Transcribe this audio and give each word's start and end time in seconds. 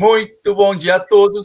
Muito 0.00 0.54
bom 0.54 0.76
dia 0.76 0.94
a 0.94 1.00
todos. 1.00 1.44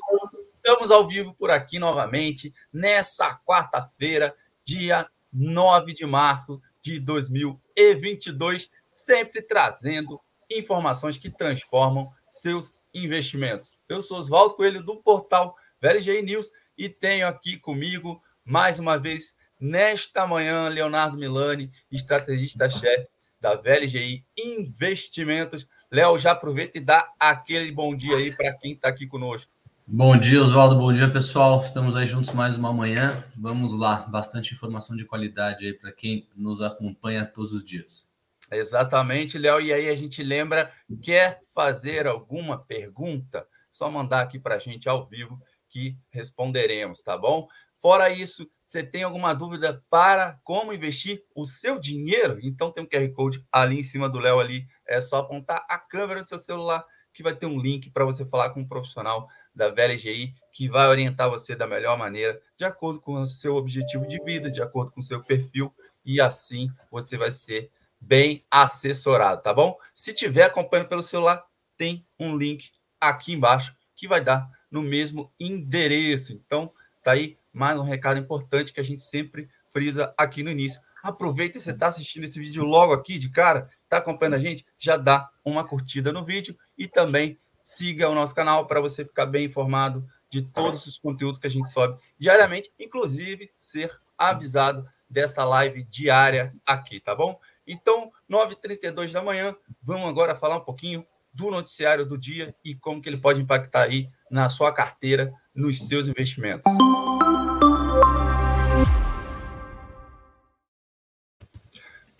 Estamos 0.57 0.91
ao 0.91 1.07
vivo 1.07 1.33
por 1.33 1.49
aqui 1.49 1.79
novamente, 1.79 2.53
nessa 2.71 3.33
quarta-feira, 3.33 4.35
dia 4.63 5.09
9 5.33 5.91
de 5.95 6.05
março 6.05 6.61
de 6.79 6.99
2022, 6.99 8.69
sempre 8.87 9.41
trazendo 9.41 10.21
informações 10.51 11.17
que 11.17 11.31
transformam 11.31 12.11
seus 12.27 12.75
investimentos. 12.93 13.79
Eu 13.89 14.03
sou 14.03 14.19
Oswaldo 14.19 14.53
Coelho, 14.53 14.83
do 14.83 14.97
portal 14.97 15.55
VLG 15.81 16.21
News, 16.21 16.51
e 16.77 16.87
tenho 16.87 17.27
aqui 17.27 17.57
comigo, 17.57 18.21
mais 18.45 18.77
uma 18.77 18.99
vez, 18.99 19.35
nesta 19.59 20.27
manhã, 20.27 20.67
Leonardo 20.67 21.17
Milani, 21.17 21.71
estrategista-chefe 21.91 23.07
da 23.41 23.55
VLGI 23.55 24.23
Investimentos. 24.37 25.67
Léo, 25.93 26.17
já 26.17 26.31
aproveita 26.31 26.79
e 26.79 26.81
dá 26.81 27.07
aquele 27.19 27.71
bom 27.71 27.95
dia 27.95 28.17
aí 28.17 28.35
para 28.35 28.51
quem 28.53 28.71
está 28.71 28.87
aqui 28.87 29.05
conosco. 29.05 29.47
Bom 29.85 30.17
dia, 30.17 30.41
Oswaldo. 30.41 30.75
Bom 30.75 30.91
dia, 30.91 31.07
pessoal. 31.07 31.61
Estamos 31.61 31.95
aí 31.95 32.07
juntos 32.07 32.33
mais 32.33 32.57
uma 32.57 32.73
manhã. 32.73 33.23
Vamos 33.37 33.77
lá, 33.79 33.97
bastante 33.97 34.55
informação 34.55 34.97
de 34.97 35.05
qualidade 35.05 35.67
aí 35.67 35.73
para 35.73 35.91
quem 35.91 36.27
nos 36.35 36.61
acompanha 36.61 37.27
todos 37.27 37.53
os 37.53 37.63
dias. 37.63 38.11
Exatamente, 38.51 39.37
Léo. 39.37 39.61
E 39.61 39.71
aí 39.71 39.87
a 39.87 39.95
gente 39.95 40.23
lembra, 40.23 40.71
quer 40.99 41.41
fazer 41.53 42.07
alguma 42.07 42.57
pergunta? 42.57 43.45
Só 43.71 43.87
mandar 43.91 44.21
aqui 44.21 44.39
para 44.39 44.55
a 44.55 44.59
gente 44.59 44.89
ao 44.89 45.05
vivo 45.05 45.39
que 45.69 45.95
responderemos, 46.09 47.03
tá 47.03 47.15
bom? 47.15 47.47
Fora 47.83 48.09
isso, 48.09 48.49
você 48.65 48.81
tem 48.81 49.03
alguma 49.03 49.33
dúvida 49.33 49.83
para 49.89 50.39
como 50.41 50.71
investir 50.71 51.21
o 51.35 51.45
seu 51.45 51.77
dinheiro? 51.77 52.39
Então 52.41 52.71
tem 52.71 52.81
um 52.81 52.87
QR 52.87 53.11
Code 53.11 53.45
ali 53.51 53.77
em 53.77 53.83
cima 53.83 54.07
do 54.07 54.19
Léo 54.19 54.39
ali. 54.39 54.65
É 54.87 55.01
só 55.01 55.17
apontar 55.17 55.65
a 55.67 55.77
câmera 55.77 56.23
do 56.23 56.29
seu 56.29 56.39
celular 56.39 56.85
que 57.11 57.21
vai 57.21 57.35
ter 57.35 57.45
um 57.45 57.59
link 57.59 57.91
para 57.91 58.05
você 58.05 58.25
falar 58.25 58.51
com 58.51 58.61
um 58.61 58.67
profissional 58.67 59.27
da 59.53 59.67
VLGI 59.67 60.33
que 60.49 60.69
vai 60.69 60.87
orientar 60.87 61.29
você 61.29 61.57
da 61.57 61.67
melhor 61.67 61.97
maneira, 61.97 62.41
de 62.55 62.63
acordo 62.63 63.01
com 63.01 63.15
o 63.21 63.27
seu 63.27 63.57
objetivo 63.57 64.07
de 64.07 64.17
vida, 64.23 64.49
de 64.49 64.61
acordo 64.61 64.89
com 64.93 65.01
o 65.01 65.03
seu 65.03 65.21
perfil, 65.21 65.75
e 66.05 66.21
assim 66.21 66.71
você 66.89 67.17
vai 67.17 67.33
ser 67.33 67.69
bem 67.99 68.45
assessorado, 68.49 69.43
tá 69.43 69.53
bom? 69.53 69.77
Se 69.93 70.13
tiver 70.13 70.43
acompanhando 70.43 70.87
pelo 70.87 71.03
celular, 71.03 71.45
tem 71.75 72.07
um 72.17 72.37
link 72.37 72.71
aqui 72.99 73.33
embaixo 73.33 73.75
que 73.93 74.07
vai 74.07 74.23
dar 74.23 74.49
no 74.71 74.81
mesmo 74.81 75.33
endereço. 75.37 76.31
Então, 76.31 76.73
tá 77.03 77.11
aí 77.11 77.37
mais 77.53 77.79
um 77.79 77.83
recado 77.83 78.19
importante 78.19 78.73
que 78.73 78.79
a 78.79 78.83
gente 78.83 79.01
sempre 79.01 79.47
frisa 79.69 80.13
aqui 80.17 80.41
no 80.41 80.49
início. 80.49 80.81
Aproveita 81.03 81.59
você 81.59 81.71
está 81.71 81.87
assistindo 81.87 82.23
esse 82.23 82.39
vídeo 82.39 82.63
logo 82.63 82.93
aqui 82.93 83.19
de 83.19 83.29
cara, 83.29 83.69
está 83.83 83.97
acompanhando 83.97 84.35
a 84.35 84.39
gente, 84.39 84.65
já 84.79 84.97
dá 84.97 85.29
uma 85.45 85.63
curtida 85.63 86.11
no 86.11 86.25
vídeo 86.25 86.57
e 86.77 86.87
também 86.87 87.37
siga 87.63 88.09
o 88.09 88.15
nosso 88.15 88.33
canal 88.33 88.65
para 88.65 88.81
você 88.81 89.05
ficar 89.05 89.27
bem 89.27 89.45
informado 89.45 90.05
de 90.29 90.41
todos 90.41 90.87
os 90.87 90.97
conteúdos 90.97 91.39
que 91.39 91.45
a 91.45 91.49
gente 91.49 91.69
sobe 91.69 92.01
diariamente, 92.17 92.71
inclusive 92.79 93.51
ser 93.57 93.91
avisado 94.17 94.85
dessa 95.07 95.43
live 95.43 95.83
diária 95.83 96.53
aqui, 96.65 96.99
tá 96.99 97.13
bom? 97.13 97.39
Então, 97.67 98.11
9h32 98.29 99.11
da 99.11 99.21
manhã, 99.21 99.55
vamos 99.81 100.09
agora 100.09 100.35
falar 100.35 100.57
um 100.57 100.65
pouquinho 100.65 101.05
do 101.31 101.51
noticiário 101.51 102.05
do 102.05 102.17
dia 102.17 102.55
e 102.63 102.75
como 102.75 103.01
que 103.01 103.09
ele 103.09 103.17
pode 103.17 103.41
impactar 103.41 103.83
aí 103.83 104.09
na 104.29 104.49
sua 104.49 104.71
carteira, 104.71 105.33
nos 105.53 105.87
seus 105.87 106.07
investimentos. 106.07 106.71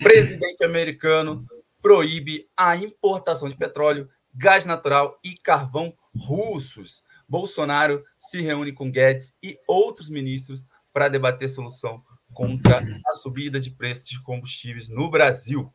Presidente 0.04 0.64
americano 0.64 1.46
proíbe 1.82 2.48
a 2.56 2.76
importação 2.76 3.48
de 3.50 3.56
petróleo, 3.56 4.10
gás 4.34 4.66
natural 4.66 5.18
e 5.24 5.36
carvão 5.36 5.94
russos. 6.16 7.04
Bolsonaro 7.28 8.04
se 8.18 8.42
reúne 8.42 8.74
com 8.74 8.92
Guedes 8.92 9.34
e 9.42 9.58
outros 9.68 10.10
ministros 10.10 10.66
para 10.92 11.08
debater 11.08 11.50
solução 11.50 12.02
contra 12.34 12.84
a 13.08 13.14
subida 13.14 13.60
de 13.60 13.72
preços 13.72 14.08
de 14.08 14.22
combustíveis 14.22 14.90
no 14.90 15.10
Brasil. 15.10 15.74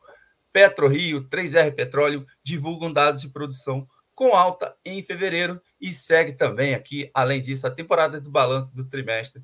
PetroRio, 0.53 1.27
3R 1.27 1.73
Petróleo 1.73 2.25
divulgam 2.43 2.91
dados 2.93 3.21
de 3.21 3.29
produção 3.29 3.87
com 4.13 4.35
alta 4.35 4.75
em 4.85 5.01
fevereiro 5.01 5.61
e 5.79 5.93
segue 5.93 6.33
também 6.33 6.75
aqui, 6.75 7.09
além 7.13 7.41
disso, 7.41 7.65
a 7.65 7.71
temporada 7.71 8.19
do 8.19 8.29
balanço 8.29 8.75
do 8.75 8.85
trimestre 8.85 9.43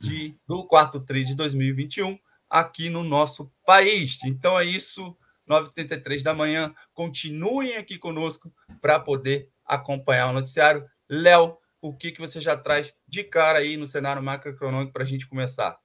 de, 0.00 0.36
do 0.46 0.66
quarto 0.66 1.00
tri 1.00 1.24
de 1.24 1.34
2021 1.34 2.18
aqui 2.54 2.88
no 2.88 3.02
nosso 3.02 3.50
país. 3.66 4.20
Então 4.24 4.56
é 4.56 4.64
isso, 4.64 5.16
9h33 5.50 6.22
da 6.22 6.32
manhã. 6.32 6.72
Continuem 6.94 7.76
aqui 7.76 7.98
conosco 7.98 8.54
para 8.80 9.00
poder 9.00 9.50
acompanhar 9.66 10.30
o 10.30 10.32
noticiário. 10.32 10.84
Léo, 11.10 11.56
o 11.82 11.92
que, 11.92 12.12
que 12.12 12.20
você 12.20 12.40
já 12.40 12.56
traz 12.56 12.94
de 13.08 13.24
cara 13.24 13.58
aí 13.58 13.76
no 13.76 13.88
cenário 13.88 14.22
macroeconômico 14.22 14.92
para 14.92 15.02
a 15.02 15.06
gente 15.06 15.26
começar? 15.26 15.76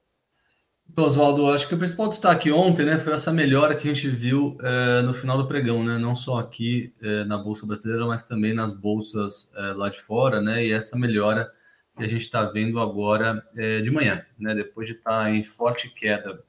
Oswaldo, 0.95 1.51
acho 1.51 1.67
que 1.67 1.73
o 1.73 1.77
principal 1.77 2.07
destaque 2.07 2.51
ontem 2.51 2.85
né, 2.85 2.99
foi 2.99 3.13
essa 3.13 3.31
melhora 3.31 3.75
que 3.75 3.89
a 3.89 3.93
gente 3.93 4.07
viu 4.07 4.55
é, 4.61 5.01
no 5.01 5.13
final 5.13 5.37
do 5.39 5.47
pregão, 5.47 5.83
né? 5.83 5.97
não 5.97 6.15
só 6.15 6.37
aqui 6.37 6.93
é, 7.01 7.23
na 7.23 7.37
Bolsa 7.37 7.65
Brasileira, 7.65 8.05
mas 8.05 8.23
também 8.23 8.53
nas 8.53 8.73
bolsas 8.73 9.51
é, 9.55 9.73
lá 9.73 9.89
de 9.89 9.99
fora, 9.99 10.39
né? 10.39 10.65
E 10.65 10.71
essa 10.71 10.97
melhora 10.97 11.51
que 11.97 12.03
a 12.03 12.07
gente 12.07 12.21
está 12.21 12.43
vendo 12.43 12.79
agora 12.79 13.43
de 13.83 13.91
manhã, 13.91 14.25
né? 14.37 14.55
Depois 14.55 14.87
de 14.87 14.93
estar 14.93 15.23
tá 15.23 15.31
em 15.31 15.43
forte 15.43 15.89
queda 15.89 16.41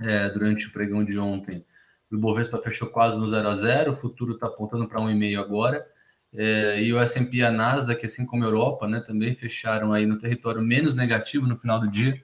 é, 0.00 0.28
durante 0.30 0.66
o 0.66 0.72
pregão 0.72 1.04
de 1.04 1.18
ontem. 1.18 1.64
O 2.10 2.16
Ibovespa 2.16 2.58
fechou 2.58 2.88
quase 2.88 3.18
no 3.18 3.28
0 3.28 3.48
a 3.48 3.54
0, 3.54 3.92
o 3.92 3.96
futuro 3.96 4.34
está 4.34 4.46
apontando 4.46 4.88
para 4.88 5.00
1,5 5.00 5.38
agora. 5.38 5.86
É, 6.32 6.80
e 6.82 6.92
o 6.92 7.00
S&P 7.00 7.38
e 7.38 7.42
a 7.42 7.50
Nasdaq, 7.50 8.04
assim 8.06 8.24
como 8.24 8.44
a 8.44 8.46
Europa, 8.46 8.86
né, 8.86 9.00
também 9.00 9.34
fecharam 9.34 9.92
aí 9.92 10.06
no 10.06 10.18
território 10.18 10.62
menos 10.62 10.94
negativo 10.94 11.46
no 11.46 11.56
final 11.56 11.80
do 11.80 11.88
dia 11.88 12.20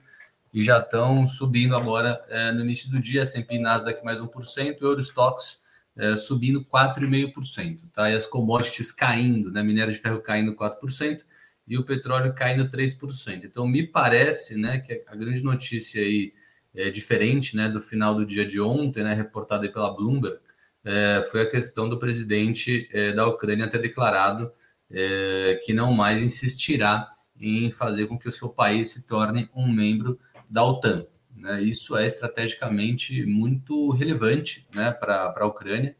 e 0.53 0.61
já 0.63 0.79
estão 0.79 1.27
subindo 1.27 1.75
agora 1.75 2.21
é, 2.29 2.51
no 2.51 2.61
início 2.61 2.89
do 2.89 2.99
dia, 2.99 3.21
S&P 3.21 3.55
e 3.55 3.59
Nasdaq 3.59 4.03
mais 4.03 4.19
1%, 4.19 4.77
e 4.79 4.83
Eurostox 4.83 5.61
é, 5.95 6.15
subindo 6.15 6.63
4,5%, 6.63 7.81
tá? 7.91 8.09
E 8.09 8.15
as 8.15 8.25
commodities 8.25 8.91
caindo, 8.91 9.51
né, 9.51 9.61
minério 9.61 9.93
de 9.93 9.99
ferro 9.99 10.21
caindo 10.21 10.55
4% 10.55 11.23
e 11.67 11.77
o 11.77 11.83
petróleo 11.83 12.33
caindo 12.33 12.69
3%. 12.69 13.43
Então 13.43 13.67
me 13.67 13.85
parece, 13.85 14.55
né, 14.55 14.79
que 14.79 15.03
a 15.05 15.15
grande 15.15 15.43
notícia 15.43 16.01
aí 16.01 16.33
é, 16.77 16.91
diferente 16.91 17.57
né, 17.57 17.67
do 17.67 17.81
final 17.81 18.13
do 18.13 18.23
dia 18.23 18.45
de 18.45 18.61
ontem, 18.61 19.03
né, 19.03 19.13
reportado 19.15 19.69
pela 19.71 19.93
Bloomberg, 19.93 20.37
é, 20.85 21.27
foi 21.31 21.41
a 21.41 21.49
questão 21.49 21.89
do 21.89 21.97
presidente 21.97 22.87
é, 22.93 23.11
da 23.11 23.25
Ucrânia 23.25 23.67
ter 23.67 23.79
declarado 23.79 24.51
é, 24.89 25.59
que 25.65 25.73
não 25.73 25.91
mais 25.91 26.21
insistirá 26.21 27.09
em 27.39 27.71
fazer 27.71 28.05
com 28.05 28.17
que 28.17 28.29
o 28.29 28.31
seu 28.31 28.47
país 28.47 28.89
se 28.89 29.01
torne 29.01 29.49
um 29.55 29.67
membro 29.67 30.19
da 30.47 30.63
OTAN. 30.63 31.05
Né? 31.35 31.61
Isso 31.63 31.97
é 31.97 32.05
estrategicamente 32.05 33.25
muito 33.25 33.89
relevante 33.89 34.65
né, 34.73 34.91
para 34.91 35.33
a 35.35 35.45
Ucrânia. 35.45 35.95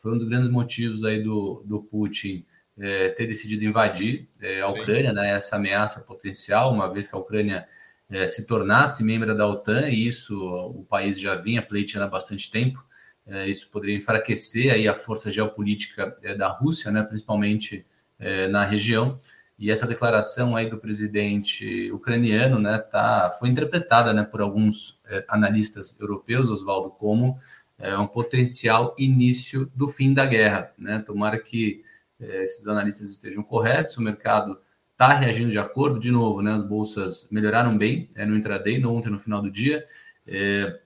Foi 0.00 0.12
um 0.12 0.16
dos 0.16 0.24
grandes 0.24 0.48
motivos 0.48 1.04
aí 1.04 1.22
do, 1.22 1.62
do 1.66 1.82
Putin 1.82 2.46
é, 2.78 3.10
ter 3.10 3.26
decidido 3.26 3.64
invadir 3.64 4.28
é, 4.40 4.62
a 4.62 4.68
Ucrânia, 4.68 5.12
né, 5.12 5.30
essa 5.30 5.56
ameaça 5.56 6.00
potencial, 6.00 6.72
uma 6.72 6.90
vez 6.90 7.06
que 7.06 7.14
a 7.14 7.18
Ucrânia 7.18 7.68
é, 8.10 8.26
se 8.26 8.44
tornasse 8.44 9.04
membro 9.04 9.36
da 9.36 9.46
OTAN, 9.46 9.88
e 9.88 10.06
isso 10.06 10.36
o 10.36 10.84
país 10.84 11.18
já 11.18 11.36
vinha 11.36 11.62
pleiteando 11.62 12.06
há 12.06 12.10
bastante 12.10 12.50
tempo, 12.50 12.84
é, 13.26 13.48
isso 13.48 13.68
poderia 13.70 13.96
enfraquecer 13.96 14.72
aí 14.72 14.88
a 14.88 14.94
força 14.94 15.30
geopolítica 15.30 16.16
é, 16.22 16.34
da 16.34 16.48
Rússia, 16.48 16.90
né, 16.90 17.02
principalmente 17.02 17.86
é, 18.18 18.48
na 18.48 18.64
região. 18.64 19.18
E 19.56 19.70
essa 19.70 19.86
declaração 19.86 20.56
aí 20.56 20.68
do 20.68 20.78
presidente 20.78 21.92
ucraniano 21.92 22.58
né, 22.58 22.78
tá, 22.78 23.36
foi 23.38 23.48
interpretada 23.48 24.12
né, 24.12 24.24
por 24.24 24.40
alguns 24.40 24.98
é, 25.06 25.24
analistas 25.28 25.98
europeus, 26.00 26.48
Oswaldo, 26.48 26.90
como 26.90 27.38
é, 27.78 27.96
um 27.96 28.06
potencial 28.06 28.94
início 28.98 29.70
do 29.74 29.86
fim 29.86 30.12
da 30.12 30.26
guerra. 30.26 30.72
Né? 30.76 30.98
Tomara 30.98 31.38
que 31.38 31.84
esses 32.18 32.66
analistas 32.66 33.10
estejam 33.10 33.42
corretos, 33.42 33.96
o 33.96 34.02
mercado 34.02 34.58
está 35.00 35.14
reagindo 35.14 35.50
de 35.50 35.58
acordo, 35.58 35.98
de 35.98 36.10
novo, 36.10 36.42
né? 36.42 36.52
As 36.52 36.62
bolsas 36.62 37.26
melhoraram 37.30 37.76
bem 37.76 38.10
é, 38.14 38.26
no 38.26 38.36
intraday, 38.36 38.78
no 38.78 38.94
ontem, 38.94 39.08
no 39.08 39.18
final 39.18 39.40
do 39.40 39.50
dia. 39.50 39.86
É, 40.28 40.78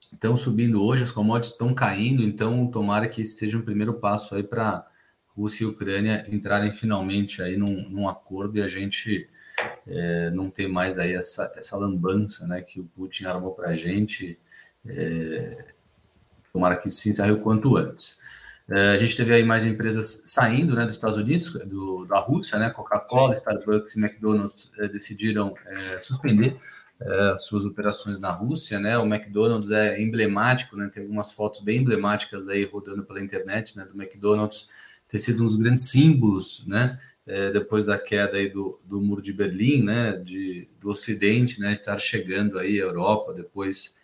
estão 0.00 0.36
subindo 0.36 0.84
hoje, 0.84 1.02
as 1.02 1.10
commodities 1.10 1.50
estão 1.50 1.74
caindo, 1.74 2.22
então 2.22 2.68
tomara 2.68 3.08
que 3.08 3.24
seja 3.24 3.58
um 3.58 3.62
primeiro 3.62 3.94
passo 3.94 4.36
aí 4.36 4.44
para 4.44 4.86
Rússia 5.36 5.64
e 5.64 5.66
Ucrânia 5.66 6.24
entrarem 6.28 6.70
finalmente 6.70 7.42
aí 7.42 7.56
num, 7.56 7.88
num 7.88 8.08
acordo 8.08 8.56
e 8.56 8.62
a 8.62 8.68
gente 8.68 9.28
é, 9.84 10.30
não 10.30 10.48
ter 10.48 10.68
mais 10.68 10.96
aí 10.96 11.14
essa, 11.14 11.52
essa 11.56 11.76
lambança 11.76 12.46
né, 12.46 12.62
que 12.62 12.78
o 12.78 12.84
Putin 12.84 13.24
armou 13.24 13.52
para 13.52 13.70
a 13.70 13.74
gente. 13.74 14.38
É, 14.86 15.64
tomara 16.52 16.76
que 16.76 16.88
isso 16.88 17.00
se 17.00 17.10
encerre 17.10 17.32
o 17.32 17.40
quanto 17.40 17.76
antes. 17.76 18.16
É, 18.70 18.90
a 18.90 18.96
gente 18.96 19.16
teve 19.16 19.34
aí 19.34 19.42
mais 19.42 19.66
empresas 19.66 20.22
saindo 20.24 20.76
né, 20.76 20.86
dos 20.86 20.94
Estados 20.94 21.16
Unidos, 21.16 21.52
do, 21.66 22.04
da 22.04 22.20
Rússia, 22.20 22.56
né? 22.56 22.70
Coca-Cola, 22.70 23.34
Starbucks 23.34 23.96
e 23.96 24.00
McDonald's 24.00 24.70
é, 24.78 24.86
decidiram 24.86 25.54
suspender 26.00 26.56
suas 27.38 27.64
operações 27.64 28.20
na 28.20 28.30
Rússia, 28.30 28.78
né? 28.78 28.98
O 28.98 29.06
McDonald's 29.06 29.70
é 29.70 30.00
emblemático, 30.00 30.76
né? 30.76 30.90
Tem 30.92 31.02
algumas 31.02 31.32
fotos 31.32 31.62
bem 31.62 31.78
emblemáticas 31.78 32.46
aí 32.46 32.62
rodando 32.64 33.02
pela 33.04 33.22
internet, 33.22 33.74
né? 33.74 33.86
Do 33.90 34.00
McDonald's 34.00 34.68
ter 35.08 35.18
sido 35.18 35.42
um 35.42 35.46
dos 35.46 35.56
grandes 35.56 35.88
símbolos, 35.88 36.62
né? 36.66 37.00
depois 37.52 37.86
da 37.86 37.96
queda 37.96 38.36
aí 38.36 38.48
do, 38.48 38.80
do 38.84 39.00
muro 39.00 39.22
de 39.22 39.32
Berlim, 39.32 39.84
né, 39.84 40.16
de, 40.16 40.66
do 40.80 40.90
Ocidente, 40.90 41.60
né, 41.60 41.72
estar 41.72 41.96
chegando 41.98 42.58
aí 42.58 42.80
à 42.80 42.82
Europa 42.82 43.32
depois 43.32 43.94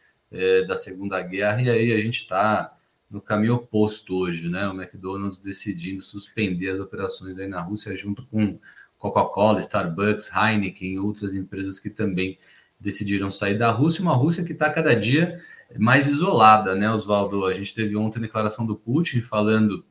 da 0.68 0.76
Segunda 0.76 1.20
Guerra, 1.20 1.60
e 1.62 1.68
aí 1.68 1.92
a 1.92 1.98
gente 1.98 2.20
está 2.20 2.75
no 3.10 3.20
caminho 3.20 3.54
oposto 3.54 4.16
hoje, 4.16 4.48
né, 4.48 4.68
o 4.68 4.72
McDonald's 4.72 5.38
decidindo 5.38 6.02
suspender 6.02 6.70
as 6.70 6.80
operações 6.80 7.38
aí 7.38 7.46
na 7.46 7.60
Rússia 7.60 7.94
junto 7.94 8.26
com 8.26 8.58
Coca-Cola, 8.98 9.60
Starbucks, 9.60 10.30
Heineken 10.34 10.94
e 10.94 10.98
outras 10.98 11.34
empresas 11.34 11.78
que 11.78 11.90
também 11.90 12.38
decidiram 12.78 13.30
sair 13.30 13.56
da 13.56 13.70
Rússia, 13.70 14.02
uma 14.02 14.14
Rússia 14.14 14.44
que 14.44 14.52
está 14.52 14.70
cada 14.70 14.94
dia 14.94 15.40
mais 15.78 16.08
isolada, 16.08 16.74
né, 16.74 16.90
Oswaldo? 16.90 17.44
A 17.46 17.52
gente 17.52 17.74
teve 17.74 17.96
ontem 17.96 18.18
a 18.18 18.22
declaração 18.22 18.66
do 18.66 18.76
Putin 18.76 19.20
falando 19.20 19.84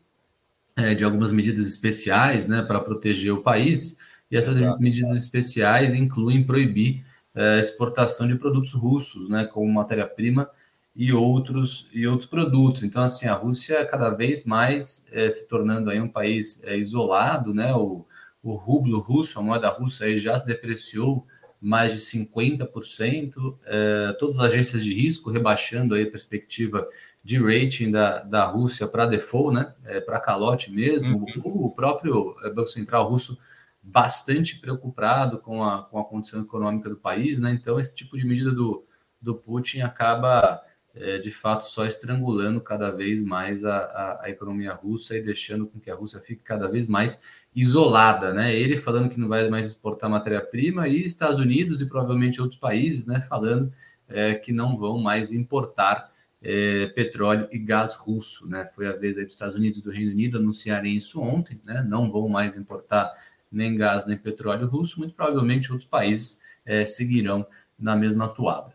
é, 0.76 0.94
de 0.94 1.04
algumas 1.04 1.32
medidas 1.32 1.68
especiais 1.68 2.48
né, 2.48 2.62
para 2.62 2.80
proteger 2.80 3.34
o 3.34 3.42
país, 3.42 3.98
e 4.30 4.36
essas 4.36 4.58
Exato. 4.58 4.82
medidas 4.82 5.12
especiais 5.12 5.94
incluem 5.94 6.44
proibir 6.44 7.06
é, 7.34 7.60
exportação 7.60 8.28
de 8.28 8.36
produtos 8.36 8.74
russos, 8.74 9.30
né, 9.30 9.46
como 9.46 9.72
matéria-prima 9.72 10.50
e 10.96 11.12
outros 11.12 11.90
e 11.94 12.08
outros 12.08 12.30
produtos. 12.30 12.84
Então, 12.84 13.04
assim, 13.04 13.28
a 13.28 13.34
Rússia 13.34 13.86
cada 13.86 14.10
vez 14.10 14.46
mais 14.46 15.06
é, 15.12 15.28
se 15.30 15.48
tornando 15.48 15.90
aí 15.90 16.00
um 16.00 16.08
país 16.08 16.62
é, 16.64 16.78
isolado, 16.78 17.54
né? 17.54 17.74
O, 17.74 18.06
o 18.42 18.54
rublo 18.54 19.00
russo, 19.00 19.40
a 19.40 19.42
moeda 19.42 19.70
russa, 19.70 20.06
aí 20.06 20.18
já 20.18 20.38
se 20.38 20.46
depreciou 20.46 21.26
mais 21.60 21.92
de 21.92 22.00
50%. 22.00 23.58
É, 23.66 24.16
todas 24.20 24.40
as 24.40 24.46
agências 24.46 24.84
de 24.84 24.94
risco 24.94 25.32
rebaixando 25.32 25.96
aí 25.96 26.04
a 26.04 26.12
perspectiva 26.12 26.88
de 27.24 27.40
rating 27.40 27.90
da, 27.90 28.20
da 28.20 28.46
Rússia 28.46 28.88
para 28.88 29.08
default, 29.08 29.56
né? 29.56 29.74
É, 29.84 30.00
para 30.00 30.20
calote 30.20 30.72
mesmo. 30.72 31.26
Uhum. 31.36 31.42
O, 31.44 31.66
o, 31.66 31.72
próprio 31.72 32.36
é, 32.44 32.52
Banco 32.52 32.70
Central 32.70 33.10
russo 33.10 33.36
bastante 33.82 34.60
preocupado 34.60 35.40
com 35.40 35.64
a, 35.64 35.84
com 35.84 36.00
a 36.00 36.06
condição 36.06 36.42
econômica 36.42 36.88
do 36.88 36.96
país, 36.96 37.40
né? 37.40 37.52
Então, 37.52 37.80
esse 37.80 37.96
tipo 37.96 38.16
de 38.16 38.28
medida 38.28 38.52
do, 38.52 38.86
do 39.20 39.34
Putin 39.34 39.82
acaba, 39.82 40.62
é, 40.96 41.18
de 41.18 41.30
fato, 41.30 41.66
só 41.66 41.86
estrangulando 41.86 42.62
cada 42.62 42.90
vez 42.90 43.22
mais 43.22 43.66
a, 43.66 43.78
a, 43.78 44.24
a, 44.24 44.30
economia 44.30 44.74
russa 44.74 45.18
e 45.18 45.22
deixando 45.22 45.68
com 45.68 45.80
que 45.80 45.92
a 45.92 45.96
Rússia 45.96 46.22
fique 46.22 46.42
cada 46.42 46.68
vez 46.70 46.88
mais 46.88 47.22
isolada, 47.54 48.34
né? 48.34 48.56
Ele 48.56 48.78
falando 48.78 49.10
que 49.10 49.20
não 49.20 49.28
vai 49.28 49.50
mais 49.50 49.68
exportar 49.68 50.10
matéria-prima 50.10 50.88
e 50.88 51.04
Estados 51.04 51.40
Unidos 51.40 51.82
e 51.82 51.86
provavelmente 51.86 52.42
outros 52.42 52.60
países, 52.60 53.08
né? 53.08 53.20
Falando 53.22 53.74
é, 54.08 54.36
que 54.36 54.52
não 54.52 54.78
vão 54.78 54.98
mais 54.98 55.32
importar 55.32 56.12
é, 56.42 56.88
petróleo 56.88 57.48
e 57.52 57.58
gás 57.58 57.94
russo. 57.96 58.48
Né? 58.48 58.70
Foi 58.76 58.88
a 58.88 58.96
vez 58.96 59.18
aí 59.18 59.24
dos 59.26 59.34
Estados 59.34 59.56
Unidos 59.56 59.80
e 59.80 59.84
do 59.84 59.92
Reino 59.92 60.12
Unido 60.12 60.38
anunciarem 60.38 60.96
isso 60.96 61.22
ontem, 61.22 61.60
né? 61.66 61.84
não 61.88 62.12
vão 62.12 62.30
mais 62.30 62.56
importar 62.56 63.12
nem 63.52 63.76
gás 63.76 64.06
nem 64.06 64.18
petróleo 64.18 64.68
russo, 64.68 65.00
muito 65.00 65.14
provavelmente 65.14 65.72
outros 65.72 65.90
países 65.90 66.42
é, 66.66 66.86
seguirão 66.86 67.46
na 67.80 67.96
mesma 67.96 68.26
atuada. 68.26 68.75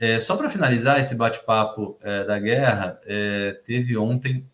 É, 0.00 0.18
só 0.18 0.36
para 0.36 0.48
finalizar 0.48 0.98
esse 0.98 1.14
bate-papo 1.14 1.98
é, 2.00 2.24
da 2.24 2.38
guerra, 2.38 2.98
é, 3.04 3.52
teve 3.64 3.96
ontem 3.96 4.44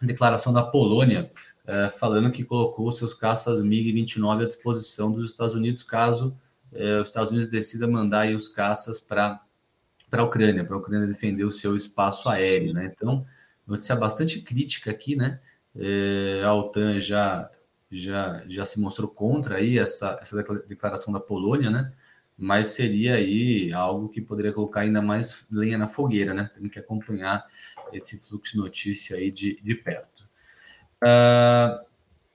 a 0.00 0.04
declaração 0.04 0.52
da 0.52 0.62
Polônia 0.62 1.30
é, 1.66 1.88
falando 1.88 2.30
que 2.30 2.44
colocou 2.44 2.92
seus 2.92 3.14
caças 3.14 3.62
MiG-29 3.62 4.42
à 4.42 4.46
disposição 4.46 5.10
dos 5.10 5.30
Estados 5.30 5.54
Unidos 5.54 5.82
caso 5.82 6.36
os 7.00 7.06
Estados 7.06 7.30
Unidos 7.30 7.48
decida 7.48 7.86
mandar 7.86 8.26
os 8.34 8.48
caças 8.48 8.98
para 8.98 9.40
para 10.14 10.22
a 10.22 10.26
Ucrânia, 10.26 10.64
para 10.64 10.76
a 10.76 10.78
Ucrânia 10.78 11.08
defender 11.08 11.42
o 11.44 11.50
seu 11.50 11.74
espaço 11.74 12.28
aéreo, 12.28 12.72
né? 12.72 12.84
Então, 12.84 13.26
notícia 13.66 13.96
bastante 13.96 14.40
crítica 14.40 14.92
aqui, 14.92 15.16
né? 15.16 15.40
É, 15.74 16.40
a 16.44 16.54
OTAN 16.54 17.00
já, 17.00 17.50
já, 17.90 18.44
já 18.46 18.64
se 18.64 18.78
mostrou 18.78 19.08
contra 19.08 19.56
aí 19.56 19.76
essa, 19.76 20.16
essa 20.22 20.40
declaração 20.68 21.12
da 21.12 21.18
Polônia, 21.18 21.68
né? 21.68 21.92
Mas 22.36 22.68
seria 22.68 23.14
aí 23.14 23.72
algo 23.72 24.08
que 24.08 24.20
poderia 24.20 24.52
colocar 24.52 24.80
ainda 24.80 25.00
mais 25.00 25.46
lenha 25.50 25.78
na 25.78 25.86
fogueira, 25.86 26.34
né? 26.34 26.50
Temos 26.52 26.70
que 26.70 26.78
acompanhar 26.78 27.44
esse 27.92 28.18
fluxo 28.18 28.52
de 28.52 28.58
notícia 28.58 29.16
aí 29.16 29.30
de, 29.30 29.60
de 29.62 29.74
perto. 29.74 30.24
Uh, 31.02 31.84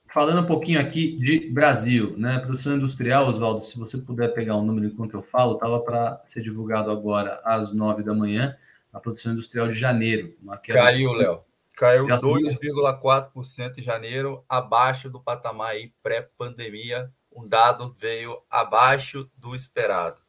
falando 0.08 0.42
um 0.42 0.48
pouquinho 0.48 0.80
aqui 0.80 1.18
de 1.18 1.50
Brasil, 1.50 2.16
né? 2.18 2.40
Produção 2.40 2.76
industrial, 2.76 3.28
Oswaldo, 3.28 3.66
se 3.66 3.78
você 3.78 3.98
puder 3.98 4.34
pegar 4.34 4.56
um 4.56 4.66
número 4.66 4.88
enquanto 4.88 5.14
eu 5.14 5.22
falo, 5.22 5.56
estava 5.56 5.80
para 5.80 6.22
ser 6.24 6.42
divulgado 6.42 6.90
agora 6.90 7.42
às 7.44 7.74
nove 7.74 8.02
da 8.02 8.14
manhã, 8.14 8.58
a 8.94 9.00
produção 9.00 9.34
industrial 9.34 9.68
de 9.68 9.74
janeiro. 9.74 10.36
Caiu, 10.74 11.14
Léo. 11.14 11.42
Caiu 11.76 12.08
2,4% 12.08 13.78
em 13.78 13.82
janeiro, 13.82 14.44
abaixo 14.50 15.10
do 15.10 15.20
patamar 15.20 15.76
pré-pandemia. 16.04 17.10
Um 17.40 17.48
dado 17.48 17.94
veio 17.94 18.38
abaixo 18.50 19.30
do 19.38 19.56
esperado. 19.56 20.22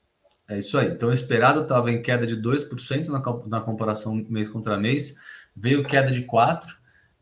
É 0.49 0.59
isso 0.59 0.79
aí. 0.79 0.89
Então, 0.89 1.09
o 1.09 1.13
esperado 1.13 1.63
estava 1.63 1.91
em 1.91 2.01
queda 2.01 2.25
de 2.25 2.37
2% 2.37 3.09
na, 3.09 3.21
na 3.47 3.61
comparação 3.61 4.15
mês 4.29 4.49
contra 4.49 4.77
mês, 4.77 5.17
veio 5.55 5.85
queda 5.85 6.13
de 6.13 6.23
4%. 6.23 6.63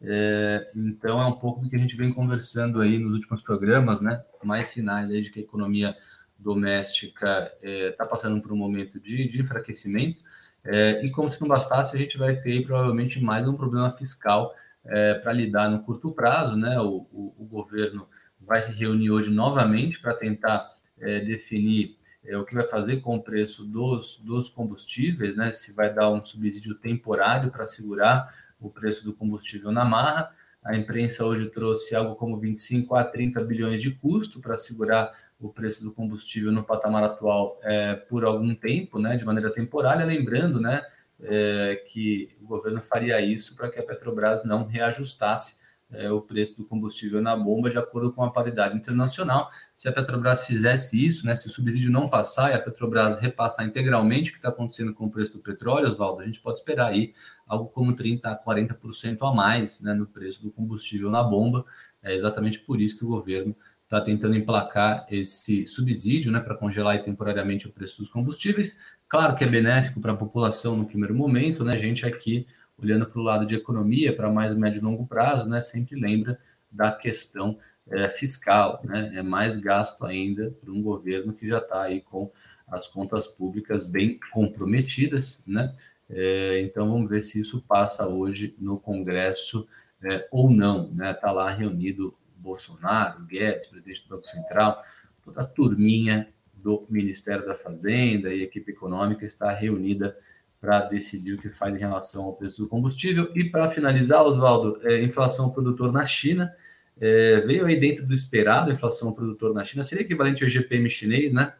É, 0.00 0.70
então, 0.76 1.20
é 1.20 1.26
um 1.26 1.32
pouco 1.32 1.61
do 1.61 1.69
que 1.69 1.75
a 1.75 1.79
gente 1.79 1.96
vem 1.96 2.12
conversando 2.12 2.81
aí 2.81 2.99
nos 2.99 3.17
últimos 3.17 3.43
programas, 3.43 4.00
né? 4.00 4.23
Mais 4.44 4.67
sinais 4.67 5.11
aí 5.11 5.23
de 5.23 5.31
que 5.31 5.40
a 5.40 5.43
economia 5.43 5.96
doméstica 6.38 7.50
está 7.56 7.69
é, 7.69 7.91
tá 7.93 8.06
passando 8.06 8.41
por 8.41 8.52
um 8.52 8.56
momento 8.56 9.00
de, 9.00 9.26
de 9.26 9.41
enfraquecimento. 9.41 10.20
É, 10.64 11.05
e 11.05 11.11
como 11.11 11.32
se 11.32 11.41
não 11.41 11.49
bastasse, 11.49 11.96
a 11.96 11.99
gente 11.99 12.19
vai 12.19 12.37
ter 12.37 12.62
provavelmente 12.64 13.20
mais 13.20 13.49
um 13.49 13.56
problema 13.56 13.91
fiscal 13.91 14.55
é, 14.84 15.14
para 15.14 15.32
lidar 15.32 15.69
no 15.70 15.81
curto 15.81 16.12
prazo, 16.12 16.56
né? 16.56 16.79
O, 16.81 17.06
o, 17.11 17.34
o, 17.38 17.44
governo 17.46 18.08
vai 18.49 18.62
se 18.62 18.73
reunir 18.73 19.11
hoje 19.11 19.31
novamente 19.31 20.00
para 20.00 20.15
tentar 20.15 20.73
é, 20.99 21.21
definir 21.21 21.97
é, 22.25 22.37
o 22.37 22.45
que 22.45 22.55
vai 22.55 22.65
fazer 22.65 23.00
com 23.03 23.17
o 23.17 23.23
preço 23.23 23.65
dos, 23.65 24.17
dos 24.19 24.49
combustíveis, 24.49 25.37
né? 25.37 25.53
Se 25.53 25.73
vai 25.73 25.93
dar 25.93 26.11
um 26.11 26.23
subsídio 26.23 26.75
temporário 26.75 27.50
para 27.50 27.69
segurar 27.69 28.35
o 28.61 28.71
preço 28.71 29.05
do 29.05 29.12
combustível 29.12 29.71
na 29.71 29.85
marra. 29.85 30.31
A 30.65 30.75
imprensa 30.75 31.25
hoje 31.25 31.47
trouxe 31.50 31.95
algo 31.95 32.17
como 32.17 32.39
25 32.39 32.95
a 32.95 33.05
30 33.05 33.45
bilhões 33.45 33.83
de 33.83 33.93
custo 33.93 34.41
para 34.41 34.59
segurar 34.59 35.12
o 35.41 35.51
preço 35.51 35.85
do 35.85 35.93
combustível 35.93 36.51
no 36.51 36.65
patamar 36.65 37.05
atual 37.05 37.61
é, 37.63 37.94
por 37.94 38.25
algum 38.25 38.55
tempo, 38.55 38.99
né, 38.99 39.17
de 39.17 39.25
maneira 39.25 39.53
temporária, 39.53 40.05
lembrando 40.05 40.61
né, 40.61 40.82
é, 41.22 41.84
que 41.89 42.37
o 42.43 42.46
governo 42.46 42.81
faria 42.81 43.20
isso 43.20 43.55
para 43.55 43.70
que 43.70 43.79
a 43.79 43.82
Petrobras 43.84 44.44
não 44.44 44.67
reajustasse 44.67 45.56
é, 45.91 46.11
o 46.11 46.21
preço 46.21 46.57
do 46.57 46.65
combustível 46.65 47.21
na 47.21 47.37
bomba 47.37 47.71
de 47.71 47.79
acordo 47.79 48.13
com 48.13 48.23
a 48.23 48.31
paridade 48.31 48.77
internacional. 48.77 49.51
Se 49.75 49.89
a 49.89 49.93
Petrobras 49.93 50.47
fizesse 50.47 51.05
isso, 51.05 51.27
né, 51.27 51.35
se 51.35 51.47
o 51.47 51.51
subsídio 51.51 51.91
não 51.91 52.09
passar 52.09 52.51
e 52.51 52.55
a 52.55 52.59
Petrobras 52.59 53.19
repassar 53.19 53.67
integralmente 53.67 54.31
o 54.31 54.33
que 54.33 54.39
está 54.39 54.51
acontecendo 54.51 54.93
com 54.93 55.07
o 55.07 55.11
preço 55.11 55.33
do 55.33 55.39
petróleo, 55.39 55.89
Oswaldo, 55.89 56.23
a 56.23 56.27
gente 56.27 56.41
pode 56.41 56.59
esperar 56.59 56.89
aí 56.89 57.15
algo 57.47 57.67
como 57.71 57.95
30% 57.95 58.21
a 58.25 58.37
40% 58.37 59.19
a 59.23 59.35
mais 59.35 59.81
né, 59.81 59.95
no 59.95 60.07
preço 60.07 60.43
do 60.43 60.51
combustível 60.51 61.11
na 61.11 61.23
bomba. 61.23 61.65
É 62.03 62.15
exatamente 62.15 62.61
por 62.61 62.81
isso 62.81 62.99
que 62.99 63.05
o 63.05 63.09
governo 63.09 63.57
está 63.85 64.03
tentando 64.03 64.37
emplacar 64.37 65.07
esse 65.11 65.67
subsídio 65.67 66.31
né, 66.31 66.41
para 66.41 66.55
congelar 66.55 67.01
temporariamente 67.01 67.67
o 67.67 67.73
preço 67.73 67.99
dos 67.99 68.11
combustíveis. 68.11 68.79
Claro 69.09 69.35
que 69.35 69.43
é 69.43 69.47
benéfico 69.47 70.01
para 70.01 70.13
a 70.13 70.17
população 70.17 70.77
no 70.77 70.85
primeiro 70.85 71.15
momento, 71.15 71.65
né? 71.65 71.73
A 71.73 71.79
gente 71.79 72.05
aqui, 72.05 72.47
olhando 72.81 73.06
para 73.06 73.20
o 73.20 73.23
lado 73.23 73.47
de 73.47 73.55
economia, 73.55 74.15
para 74.15 74.31
mais 74.31 74.55
médio 74.55 74.79
e 74.79 74.85
longo 74.85 75.06
prazo, 75.06 75.49
né, 75.49 75.61
sempre 75.61 75.99
lembra 75.99 76.39
da 76.70 76.93
questão 76.93 77.58
é, 77.91 78.08
fiscal, 78.08 78.81
né? 78.85 79.13
É 79.15 79.23
mais 79.23 79.58
gasto 79.58 80.05
ainda 80.05 80.53
para 80.61 80.70
um 80.70 80.82
governo 80.82 81.32
que 81.32 81.49
já 81.49 81.58
está 81.58 81.82
aí 81.82 82.01
com 82.01 82.31
as 82.67 82.87
contas 82.87 83.27
públicas 83.27 83.87
bem 83.87 84.19
comprometidas, 84.31 85.43
né? 85.47 85.75
É, 86.11 86.61
então 86.63 86.91
vamos 86.91 87.08
ver 87.08 87.23
se 87.23 87.41
isso 87.41 87.63
passa 87.67 88.06
hoje 88.06 88.55
no 88.58 88.79
Congresso 88.79 89.67
é, 90.03 90.27
ou 90.31 90.51
não. 90.51 90.85
Está 90.85 90.94
né? 90.94 91.15
Tá 91.15 91.32
lá 91.32 91.51
reunido 91.51 92.15
Bolsonaro, 92.37 93.23
Guedes, 93.25 93.69
presidente 93.69 94.05
do 94.05 94.17
Banco 94.17 94.29
Central, 94.29 94.82
toda 95.25 95.43
a 95.43 95.47
turminha 95.47 96.29
do 96.55 96.85
Ministério 96.89 97.47
da 97.47 97.55
Fazenda 97.55 98.32
e 98.32 98.43
equipe 98.43 98.73
econômica 98.73 99.25
está 99.25 99.53
reunida 99.53 100.17
para 100.60 100.81
decidir 100.82 101.34
o 101.34 101.38
que 101.38 101.48
faz 101.48 101.74
em 101.74 101.79
relação 101.79 102.24
ao 102.24 102.32
preço 102.32 102.62
do 102.62 102.69
combustível. 102.69 103.31
E 103.34 103.44
para 103.44 103.69
finalizar, 103.69 104.22
Oswaldo, 104.24 104.81
é, 104.82 105.03
inflação 105.03 105.46
ao 105.46 105.53
produtor 105.53 105.93
na 105.93 106.06
China. 106.06 106.53
É, 107.00 107.41
veio 107.43 107.65
aí 107.65 107.79
dentro 107.79 108.05
do 108.05 108.12
esperado, 108.12 108.70
a 108.70 108.74
inflação 108.74 109.08
ao 109.08 109.15
produtor 109.15 109.55
na 109.55 109.62
China 109.62 109.84
seria 109.84 110.03
equivalente 110.03 110.43
ao 110.43 110.50
GPM 110.50 110.91
chinês, 110.91 111.32
né? 111.32 111.53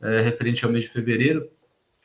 É, 0.00 0.20
referente 0.20 0.64
ao 0.64 0.70
mês 0.70 0.84
de 0.84 0.90
fevereiro, 0.90 1.48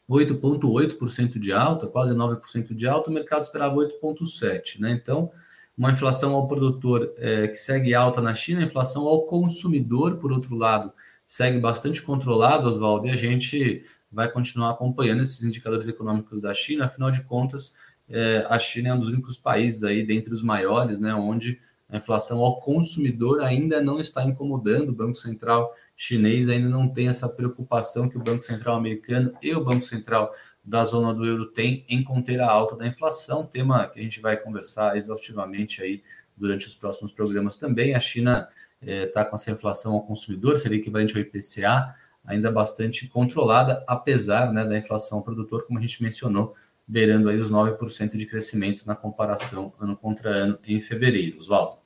8,8% 0.09 1.37
de 1.37 1.51
alta, 1.53 1.85
quase 1.85 2.15
9% 2.15 2.73
de 2.73 2.87
alta, 2.87 3.09
o 3.09 3.13
mercado 3.13 3.43
esperava 3.43 3.75
8,7%. 3.75 4.79
Né? 4.79 4.91
Então, 4.91 5.31
uma 5.77 5.91
inflação 5.91 6.33
ao 6.33 6.47
produtor 6.47 7.13
é, 7.17 7.47
que 7.47 7.57
segue 7.57 7.93
alta 7.93 8.21
na 8.21 8.33
China, 8.33 8.61
a 8.61 8.63
inflação 8.63 9.07
ao 9.07 9.23
consumidor, 9.27 10.17
por 10.17 10.31
outro 10.31 10.55
lado, 10.55 10.91
segue 11.27 11.59
bastante 11.59 12.01
controlado, 12.01 12.67
Oswaldo, 12.67 13.07
e 13.07 13.11
a 13.11 13.15
gente 13.15 13.85
vai 14.11 14.31
continuar 14.31 14.71
acompanhando 14.71 15.23
esses 15.23 15.43
indicadores 15.43 15.87
econômicos 15.87 16.41
da 16.41 16.53
China, 16.53 16.85
afinal 16.85 17.11
de 17.11 17.23
contas, 17.23 17.73
é, 18.09 18.45
a 18.49 18.57
China 18.57 18.89
é 18.89 18.93
um 18.93 18.99
dos 18.99 19.09
únicos 19.09 19.37
países 19.37 19.83
aí, 19.83 20.03
dentre 20.03 20.33
os 20.33 20.41
maiores, 20.41 20.99
né, 20.99 21.13
onde 21.13 21.59
a 21.87 21.97
inflação 21.97 22.39
ao 22.39 22.59
consumidor 22.59 23.41
ainda 23.41 23.81
não 23.81 23.99
está 23.99 24.23
incomodando. 24.23 24.89
O 24.89 24.95
Banco 24.95 25.15
Central 25.15 25.73
chinês 25.95 26.47
ainda 26.49 26.69
não 26.69 26.87
tem 26.87 27.07
essa 27.07 27.27
preocupação 27.27 28.07
que 28.07 28.17
o 28.17 28.23
Banco 28.23 28.43
Central 28.43 28.77
americano 28.77 29.33
e 29.41 29.53
o 29.53 29.63
Banco 29.63 29.83
Central 29.85 30.33
da 30.63 30.83
zona 30.83 31.13
do 31.13 31.25
euro 31.25 31.47
têm 31.47 31.85
em 31.89 32.03
conter 32.03 32.39
a 32.39 32.49
alta 32.49 32.75
da 32.75 32.87
inflação, 32.87 33.45
tema 33.45 33.87
que 33.87 33.99
a 33.99 34.03
gente 34.03 34.21
vai 34.21 34.37
conversar 34.37 34.95
exaustivamente 34.95 35.81
aí 35.81 36.03
durante 36.37 36.67
os 36.67 36.75
próximos 36.75 37.11
programas 37.11 37.57
também. 37.57 37.95
A 37.95 37.99
China 37.99 38.47
está 38.81 39.21
eh, 39.21 39.25
com 39.25 39.35
essa 39.35 39.51
inflação 39.51 39.93
ao 39.93 40.01
consumidor, 40.01 40.57
seria 40.57 40.77
equivalente 40.77 41.15
ao 41.15 41.21
IPCA, 41.21 41.95
ainda 42.25 42.51
bastante 42.51 43.07
controlada, 43.07 43.83
apesar 43.87 44.51
né, 44.53 44.65
da 44.65 44.77
inflação 44.77 45.17
ao 45.17 45.23
produtor, 45.23 45.65
como 45.65 45.79
a 45.79 45.81
gente 45.81 46.01
mencionou, 46.03 46.55
beirando 46.87 47.29
aí 47.29 47.37
os 47.37 47.51
9% 47.51 48.17
de 48.17 48.25
crescimento 48.25 48.85
na 48.85 48.95
comparação 48.95 49.73
ano 49.79 49.95
contra 49.95 50.29
ano 50.29 50.59
em 50.65 50.81
fevereiro. 50.81 51.37
Oswaldo. 51.37 51.77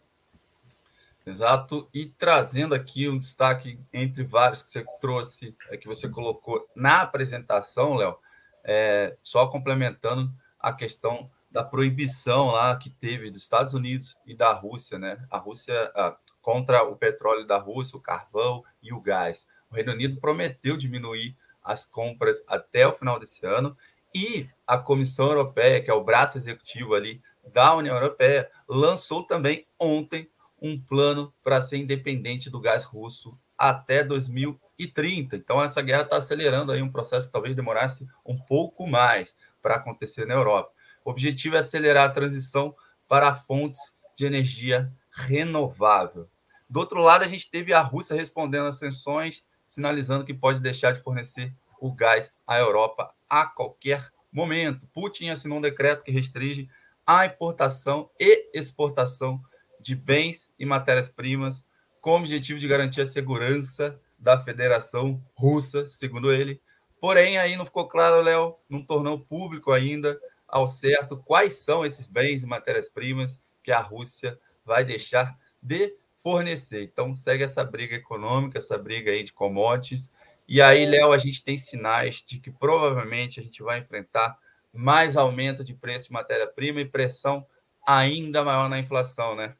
Exato, 1.25 1.87
e 1.93 2.05
trazendo 2.05 2.75
aqui 2.75 3.07
um 3.07 3.17
destaque 3.17 3.79
entre 3.93 4.23
vários 4.23 4.61
que 4.61 4.71
você 4.71 4.85
trouxe, 4.99 5.55
é, 5.69 5.77
que 5.77 5.87
você 5.87 6.09
colocou 6.09 6.67
na 6.75 7.01
apresentação, 7.01 7.95
Léo, 7.95 8.17
é, 8.63 9.15
só 9.23 9.47
complementando 9.47 10.29
a 10.59 10.73
questão 10.73 11.29
da 11.49 11.63
proibição 11.63 12.47
lá 12.47 12.75
que 12.75 12.89
teve 12.89 13.29
dos 13.29 13.43
Estados 13.43 13.73
Unidos 13.73 14.17
e 14.25 14.35
da 14.35 14.51
Rússia, 14.51 14.97
né? 14.97 15.23
A 15.29 15.37
Rússia 15.37 15.91
contra 16.41 16.83
o 16.83 16.95
petróleo 16.95 17.45
da 17.45 17.57
Rússia, 17.57 17.97
o 17.97 18.01
carvão 18.01 18.63
e 18.81 18.91
o 18.91 18.99
gás. 18.99 19.47
O 19.73 19.75
Reino 19.75 19.91
Unido 19.91 20.21
prometeu 20.21 20.77
diminuir 20.77 21.35
as 21.63 21.83
compras 21.83 22.43
até 22.47 22.87
o 22.87 22.93
final 22.93 23.19
desse 23.19 23.43
ano 23.43 23.75
e 24.13 24.47
a 24.67 24.77
Comissão 24.77 25.25
Europeia, 25.25 25.81
que 25.81 25.89
é 25.89 25.93
o 25.93 26.03
braço 26.03 26.37
executivo 26.37 26.93
ali 26.93 27.19
da 27.51 27.73
União 27.75 27.95
Europeia, 27.95 28.47
lançou 28.69 29.23
também 29.23 29.65
ontem 29.79 30.29
um 30.61 30.79
plano 30.79 31.33
para 31.43 31.59
ser 31.59 31.77
independente 31.77 32.51
do 32.51 32.59
gás 32.59 32.83
russo 32.83 33.35
até 33.57 34.03
2030. 34.03 35.37
Então, 35.37 35.59
essa 35.59 35.81
guerra 35.81 36.03
está 36.03 36.17
acelerando 36.17 36.71
aí 36.71 36.83
um 36.83 36.91
processo 36.91 37.25
que 37.25 37.33
talvez 37.33 37.55
demorasse 37.55 38.07
um 38.23 38.37
pouco 38.37 38.85
mais 38.85 39.35
para 39.59 39.75
acontecer 39.75 40.27
na 40.27 40.35
Europa. 40.35 40.71
O 41.03 41.09
objetivo 41.09 41.55
é 41.55 41.59
acelerar 41.59 42.07
a 42.07 42.13
transição 42.13 42.75
para 43.09 43.33
fontes 43.33 43.95
de 44.15 44.23
energia 44.23 44.87
renovável. 45.11 46.29
Do 46.69 46.79
outro 46.79 47.01
lado, 47.01 47.23
a 47.23 47.27
gente 47.27 47.49
teve 47.49 47.73
a 47.73 47.81
Rússia 47.81 48.15
respondendo 48.15 48.67
às 48.67 48.77
sanções, 48.77 49.43
sinalizando 49.65 50.25
que 50.25 50.33
pode 50.33 50.59
deixar 50.59 50.91
de 50.91 51.01
fornecer 51.01 51.53
o 51.79 51.91
gás 51.91 52.31
à 52.47 52.57
Europa 52.57 53.13
a 53.29 53.45
qualquer 53.45 54.09
momento. 54.31 54.87
Putin 54.93 55.29
assinou 55.29 55.57
um 55.57 55.61
decreto 55.61 56.03
que 56.03 56.11
restringe 56.11 56.69
a 57.05 57.25
importação 57.25 58.09
e 58.19 58.49
exportação 58.53 59.41
de 59.81 59.95
bens 59.95 60.49
e 60.57 60.65
matérias-primas 60.65 61.63
com 61.99 62.11
o 62.11 62.17
objetivo 62.17 62.59
de 62.59 62.67
garantir 62.67 63.01
a 63.01 63.05
segurança 63.05 63.99
da 64.17 64.39
Federação 64.39 65.21
Russa, 65.35 65.87
segundo 65.87 66.31
ele. 66.31 66.61
Porém, 66.99 67.37
aí 67.37 67.57
não 67.57 67.65
ficou 67.65 67.87
claro, 67.87 68.21
Léo, 68.21 68.55
não 68.69 68.81
tornou 68.81 69.19
público 69.19 69.71
ainda 69.71 70.17
ao 70.47 70.67
certo 70.67 71.17
quais 71.17 71.57
são 71.57 71.85
esses 71.85 72.07
bens 72.07 72.43
e 72.43 72.45
matérias-primas 72.45 73.37
que 73.61 73.71
a 73.71 73.79
Rússia 73.79 74.39
vai 74.65 74.85
deixar 74.85 75.37
de 75.61 75.93
fornecer. 76.23 76.83
Então, 76.83 77.13
segue 77.13 77.43
essa 77.43 77.63
briga 77.63 77.95
econômica, 77.95 78.57
essa 78.57 78.77
briga 78.77 79.11
aí 79.11 79.23
de 79.23 79.33
commodities, 79.33 80.09
e 80.47 80.61
aí, 80.61 80.85
Léo, 80.85 81.11
a 81.11 81.17
gente 81.17 81.43
tem 81.43 81.57
sinais 81.57 82.23
de 82.25 82.37
que 82.37 82.51
provavelmente 82.51 83.39
a 83.39 83.43
gente 83.43 83.63
vai 83.63 83.79
enfrentar 83.79 84.37
mais 84.73 85.15
aumento 85.15 85.63
de 85.63 85.73
preço 85.73 86.07
de 86.07 86.13
matéria-prima 86.13 86.81
e 86.81 86.85
pressão 86.85 87.45
ainda 87.85 88.43
maior 88.43 88.69
na 88.69 88.79
inflação, 88.79 89.35
né? 89.35 89.53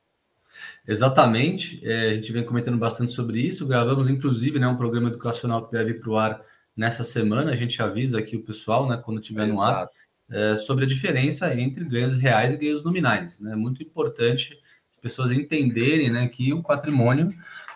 Exatamente. 0.88 1.82
É, 1.88 2.12
a 2.12 2.16
gente 2.16 2.32
vem 2.32 2.44
comentando 2.44 2.78
bastante 2.78 3.14
sobre 3.14 3.40
isso. 3.40 3.66
Gravamos, 3.66 4.10
inclusive, 4.10 4.60
né, 4.60 4.68
um 4.68 4.78
programa 4.78 5.10
educacional 5.10 5.66
que 5.66 5.72
deve 5.72 5.92
ir 5.92 6.00
para 6.00 6.10
o 6.10 6.18
ar 6.18 6.42
nessa 6.76 7.04
semana. 7.04 7.52
A 7.52 7.56
gente 7.56 7.82
avisa 7.82 8.20
aqui 8.20 8.36
o 8.36 8.44
pessoal, 8.44 8.88
né, 8.88 9.02
quando 9.04 9.20
estiver 9.20 9.48
no 9.48 9.62
ar, 9.62 9.88
é, 10.30 10.58
sobre 10.58 10.86
a 10.86 10.88
diferença 10.88 11.54
entre 11.56 11.84
ganhos 11.86 12.16
reais 12.16 12.54
e 12.54 12.58
ganhos 12.58 12.84
nominais. 12.84 13.40
É 13.40 13.44
né? 13.46 13.56
muito 13.56 13.82
importante 13.82 14.60
pessoas 15.04 15.34
entenderem 15.34 16.10
né, 16.10 16.28
que 16.30 16.54
o 16.54 16.64
patrimônio 16.64 17.36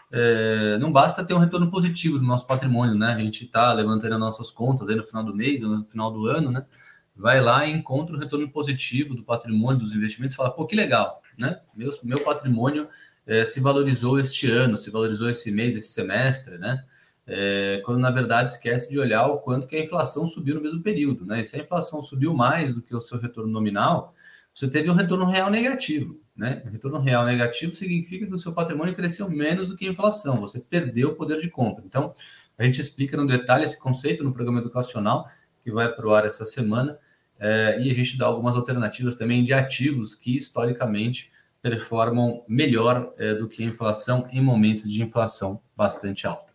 é, 0.10 0.77
não 0.79 0.89
basta 0.89 1.25
ter 1.25 1.34
um 1.34 1.39
retorno 1.39 1.69
positivo 1.69 2.17
do 2.17 2.25
nosso 2.25 2.48
patrimônio, 2.48 2.96
né? 2.96 3.13
A 3.13 3.19
gente 3.19 3.43
está 3.43 3.74
levantando 3.74 4.13
as 4.13 4.19
nossas 4.19 4.50
contas 4.50 4.88
aí 4.88 4.96
no 4.96 5.03
final 5.03 5.22
do 5.22 5.36
mês 5.36 5.62
no 5.62 5.84
final 5.84 6.10
do 6.10 6.27
ano, 6.27 6.50
né? 6.50 6.65
Vai 7.13 7.41
lá 7.41 7.65
e 7.65 7.74
encontra 7.74 8.15
o 8.15 8.19
retorno 8.19 8.50
positivo 8.50 9.15
do 9.15 9.24
patrimônio, 9.24 9.81
dos 9.81 9.93
investimentos, 9.93 10.36
fala, 10.36 10.51
pô, 10.51 10.65
que 10.65 10.77
legal, 10.77 11.22
né? 11.38 11.60
Meu, 11.75 11.89
meu 12.03 12.22
patrimônio 12.22 12.88
é, 13.25 13.43
se 13.43 13.60
valorizou 13.60 14.17
este 14.17 14.50
ano, 14.50 14.77
se 14.77 14.89
valorizou 14.89 15.29
esse 15.29 15.51
mês, 15.51 15.75
esse 15.75 15.89
semestre, 15.89 16.57
né? 16.57 16.86
É, 17.29 17.81
quando 17.84 18.00
na 18.00 18.10
verdade 18.10 18.51
esquece 18.51 18.89
de 18.89 18.98
olhar 18.98 19.27
o 19.27 19.39
quanto 19.39 19.67
que 19.67 19.75
a 19.75 19.84
inflação 19.84 20.25
subiu 20.25 20.55
no 20.55 20.62
mesmo 20.62 20.81
período, 20.81 21.25
né? 21.25 21.41
E 21.41 21.43
se 21.43 21.57
a 21.57 21.60
inflação 21.60 22.01
subiu 22.01 22.34
mais 22.34 22.74
do 22.74 22.81
que 22.81 22.96
o 22.96 23.01
seu 23.01 23.19
retorno 23.19 23.51
nominal, 23.51 24.13
você 24.53 24.69
teve 24.69 24.89
um 24.89 24.93
retorno 24.93 25.25
real 25.25 25.50
negativo. 25.50 26.17
Né? 26.38 26.62
Retorno 26.72 27.00
real 27.00 27.25
negativo 27.25 27.74
significa 27.74 28.27
que 28.27 28.34
o 28.34 28.38
seu 28.38 28.53
patrimônio 28.53 28.94
cresceu 28.94 29.27
menos 29.27 29.67
do 29.67 29.75
que 29.75 29.88
a 29.88 29.89
inflação, 29.89 30.36
você 30.38 30.60
perdeu 30.60 31.10
o 31.10 31.15
poder 31.15 31.39
de 31.39 31.50
compra. 31.50 31.84
Então, 31.84 32.13
a 32.56 32.63
gente 32.63 32.79
explica 32.79 33.17
no 33.17 33.25
detalhe 33.25 33.65
esse 33.65 33.79
conceito 33.79 34.24
no 34.24 34.32
programa 34.32 34.60
educacional 34.60 35.27
que 35.63 35.72
vai 35.72 35.91
para 35.91 36.08
o 36.08 36.13
ar 36.13 36.25
essa 36.25 36.46
semana, 36.46 37.00
é, 37.39 37.79
e 37.82 37.89
a 37.89 37.94
gente 37.94 38.17
dá 38.17 38.27
algumas 38.27 38.56
alternativas 38.56 39.15
também 39.15 39.44
de 39.44 39.51
ativos 39.51 40.13
que 40.13 40.38
historicamente 40.38 41.32
performam 41.62 42.44
melhor 42.48 43.13
é, 43.17 43.34
do 43.34 43.48
que 43.48 43.63
a 43.63 43.65
inflação 43.65 44.27
em 44.32 44.41
momentos 44.41 44.91
de 44.91 45.01
inflação 45.01 45.60
bastante 45.75 46.27
alta. 46.27 46.53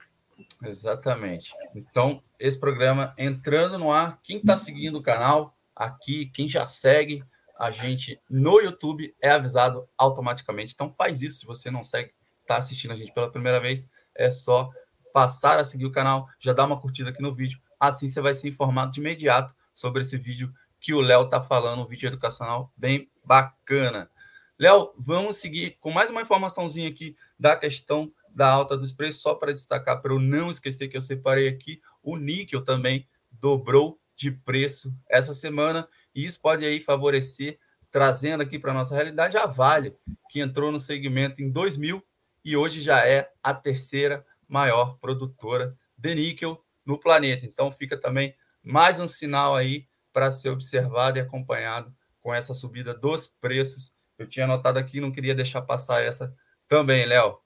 Exatamente. 0.62 1.52
Então, 1.74 2.22
esse 2.38 2.58
programa 2.58 3.12
entrando 3.18 3.78
no 3.78 3.90
ar, 3.90 4.20
quem 4.22 4.38
está 4.38 4.56
seguindo 4.56 4.98
o 4.98 5.02
canal 5.02 5.56
aqui, 5.74 6.26
quem 6.26 6.46
já 6.46 6.64
segue, 6.66 7.24
a 7.62 7.70
gente 7.70 8.20
no 8.28 8.58
YouTube 8.58 9.14
é 9.22 9.30
avisado 9.30 9.88
automaticamente. 9.96 10.72
Então 10.74 10.92
faz 10.98 11.22
isso. 11.22 11.38
Se 11.38 11.46
você 11.46 11.70
não 11.70 11.84
segue, 11.84 12.12
está 12.40 12.56
assistindo 12.56 12.90
a 12.90 12.96
gente 12.96 13.14
pela 13.14 13.30
primeira 13.30 13.60
vez, 13.60 13.88
é 14.16 14.32
só 14.32 14.68
passar 15.12 15.60
a 15.60 15.64
seguir 15.64 15.86
o 15.86 15.92
canal, 15.92 16.28
já 16.40 16.52
dá 16.52 16.64
uma 16.64 16.80
curtida 16.80 17.10
aqui 17.10 17.22
no 17.22 17.32
vídeo. 17.32 17.60
Assim 17.78 18.08
você 18.08 18.20
vai 18.20 18.34
ser 18.34 18.48
informado 18.48 18.90
de 18.90 18.98
imediato 18.98 19.54
sobre 19.72 20.02
esse 20.02 20.18
vídeo 20.18 20.52
que 20.80 20.92
o 20.92 21.00
Léo 21.00 21.26
está 21.26 21.40
falando, 21.40 21.82
um 21.82 21.86
vídeo 21.86 22.08
educacional 22.08 22.72
bem 22.76 23.08
bacana. 23.24 24.10
Léo, 24.58 24.92
vamos 24.98 25.36
seguir 25.36 25.76
com 25.78 25.92
mais 25.92 26.10
uma 26.10 26.22
informaçãozinha 26.22 26.88
aqui 26.88 27.16
da 27.38 27.54
questão 27.54 28.12
da 28.28 28.50
alta 28.50 28.76
dos 28.76 28.90
preços, 28.90 29.22
só 29.22 29.36
para 29.36 29.52
destacar, 29.52 30.02
para 30.02 30.12
eu 30.12 30.18
não 30.18 30.50
esquecer 30.50 30.88
que 30.88 30.96
eu 30.96 31.00
separei 31.00 31.46
aqui, 31.46 31.80
o 32.02 32.16
níquel 32.16 32.64
também 32.64 33.06
dobrou 33.30 34.00
de 34.16 34.32
preço 34.32 34.92
essa 35.08 35.32
semana 35.32 35.88
e 36.14 36.24
isso 36.24 36.40
pode 36.40 36.64
aí 36.64 36.82
favorecer, 36.82 37.58
trazendo 37.90 38.42
aqui 38.42 38.58
para 38.58 38.70
a 38.70 38.74
nossa 38.74 38.94
realidade, 38.94 39.36
a 39.36 39.46
Vale, 39.46 39.96
que 40.30 40.40
entrou 40.40 40.72
no 40.72 40.80
segmento 40.80 41.42
em 41.42 41.50
2000 41.50 42.02
e 42.44 42.56
hoje 42.56 42.80
já 42.80 43.06
é 43.06 43.30
a 43.42 43.54
terceira 43.54 44.24
maior 44.48 44.98
produtora 44.98 45.76
de 45.96 46.14
níquel 46.14 46.62
no 46.84 46.98
planeta. 46.98 47.46
Então 47.46 47.70
fica 47.70 47.96
também 47.96 48.34
mais 48.62 48.98
um 48.98 49.06
sinal 49.06 49.54
aí 49.54 49.86
para 50.12 50.32
ser 50.32 50.50
observado 50.50 51.18
e 51.18 51.20
acompanhado 51.20 51.94
com 52.20 52.34
essa 52.34 52.54
subida 52.54 52.94
dos 52.94 53.26
preços. 53.26 53.94
Eu 54.18 54.26
tinha 54.26 54.44
anotado 54.44 54.78
aqui, 54.78 55.00
não 55.00 55.10
queria 55.10 55.34
deixar 55.34 55.62
passar 55.62 56.02
essa 56.02 56.34
também, 56.68 57.04
Léo. 57.06 57.38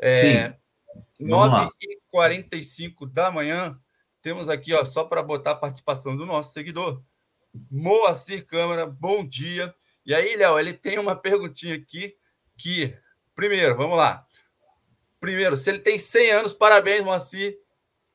É, 0.00 0.56
9h45 1.20 3.06
da 3.10 3.30
manhã, 3.30 3.78
temos 4.20 4.48
aqui, 4.48 4.72
ó, 4.74 4.84
só 4.84 5.04
para 5.04 5.22
botar 5.22 5.52
a 5.52 5.56
participação 5.56 6.16
do 6.16 6.26
nosso 6.26 6.52
seguidor, 6.52 7.02
Moacir 7.70 8.46
Câmara, 8.46 8.86
bom 8.86 9.26
dia. 9.26 9.74
E 10.04 10.14
aí, 10.14 10.36
Léo, 10.36 10.58
ele 10.58 10.72
tem 10.72 10.98
uma 10.98 11.14
perguntinha 11.14 11.74
aqui 11.74 12.14
que, 12.56 12.96
primeiro, 13.34 13.76
vamos 13.76 13.96
lá. 13.96 14.26
Primeiro, 15.20 15.56
se 15.56 15.70
ele 15.70 15.78
tem 15.78 15.98
100 15.98 16.30
anos, 16.32 16.52
parabéns, 16.52 17.02
Moacir. 17.02 17.56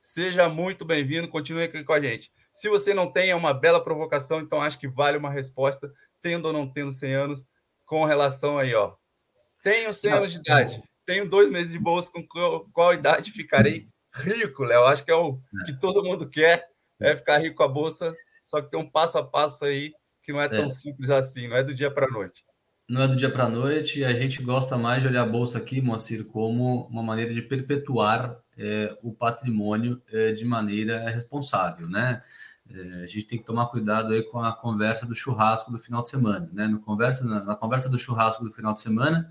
Seja 0.02 0.50
muito 0.50 0.86
bem-vindo, 0.86 1.28
continue 1.28 1.64
aqui 1.64 1.84
com 1.84 1.94
a 1.94 2.02
gente. 2.02 2.32
Se 2.54 2.70
você 2.70 2.94
não 2.94 3.12
tem, 3.12 3.30
é 3.30 3.36
uma 3.36 3.54
bela 3.54 3.84
provocação, 3.84 4.40
então 4.40 4.62
acho 4.62 4.80
que 4.80 4.88
vale 4.88 5.18
uma 5.18 5.30
resposta, 5.30 5.94
tendo 6.22 6.48
ou 6.48 6.54
não 6.54 6.68
tendo 6.68 6.92
100 6.92 7.14
anos, 7.14 7.46
com 7.86 8.04
relação 8.06 8.58
aí, 8.58 8.74
ó. 8.74 8.96
Tenho 9.64 9.94
100 9.94 10.12
anos 10.12 10.32
de 10.32 10.40
idade, 10.40 10.82
tenho 11.06 11.30
dois 11.30 11.50
meses 11.50 11.72
de 11.72 11.80
bolsa, 11.80 12.12
com 12.12 12.26
qual, 12.26 12.68
qual 12.72 12.94
idade 12.94 13.32
ficarei 13.32 13.88
rico, 14.14 14.64
Léo? 14.64 14.86
Acho 14.86 15.06
que 15.06 15.12
é 15.12 15.16
o 15.16 15.40
que 15.66 15.80
todo 15.80 16.04
mundo 16.04 16.30
quer, 16.30 16.68
é 17.00 17.16
ficar 17.16 17.38
rico 17.38 17.58
com 17.58 17.64
a 17.64 17.68
bolsa 17.68 18.16
só 18.48 18.62
que 18.62 18.72
tem 18.72 18.80
um 18.80 18.90
passo 18.90 19.18
a 19.18 19.24
passo 19.24 19.66
aí 19.66 19.94
que 20.24 20.32
não 20.34 20.42
é 20.42 20.50
tão 20.50 20.66
é. 20.66 20.70
simples 20.70 21.10
assim, 21.10 21.48
não 21.48 21.56
é 21.56 21.64
do 21.64 21.74
dia 21.74 21.92
para 21.92 22.08
a 22.08 22.10
noite. 22.12 22.44
Não 22.90 23.02
é 23.02 23.08
do 23.08 23.18
dia 23.18 23.30
para 23.30 23.44
a 23.44 23.50
noite, 23.50 24.04
a 24.04 24.14
gente 24.14 24.42
gosta 24.42 24.78
mais 24.78 25.02
de 25.02 25.10
olhar 25.10 25.24
a 25.24 25.26
bolsa 25.26 25.58
aqui, 25.58 25.82
Moacir, 25.82 26.26
como 26.26 26.88
uma 26.88 27.04
maneira 27.04 27.34
de 27.34 27.42
perpetuar 27.42 28.40
é, 28.58 28.98
o 29.04 29.14
patrimônio 29.14 30.02
é, 30.12 30.32
de 30.32 30.46
maneira 30.46 31.10
responsável, 31.10 31.90
né? 31.90 32.24
É, 32.74 33.04
a 33.04 33.06
gente 33.06 33.24
tem 33.24 33.38
que 33.38 33.46
tomar 33.46 33.68
cuidado 33.68 34.14
aí 34.14 34.24
com 34.24 34.40
a 34.40 34.54
conversa 34.54 35.06
do 35.06 35.14
churrasco 35.14 35.72
do 35.72 35.80
final 35.80 36.02
de 36.02 36.08
semana, 36.08 36.50
né? 36.54 36.68
No 36.68 36.80
conversa, 36.80 37.26
na, 37.26 37.44
na 37.44 37.56
conversa 37.56 37.90
do 37.90 38.00
churrasco 38.00 38.44
do 38.44 38.52
final 38.52 38.74
de 38.74 38.80
semana, 38.80 39.30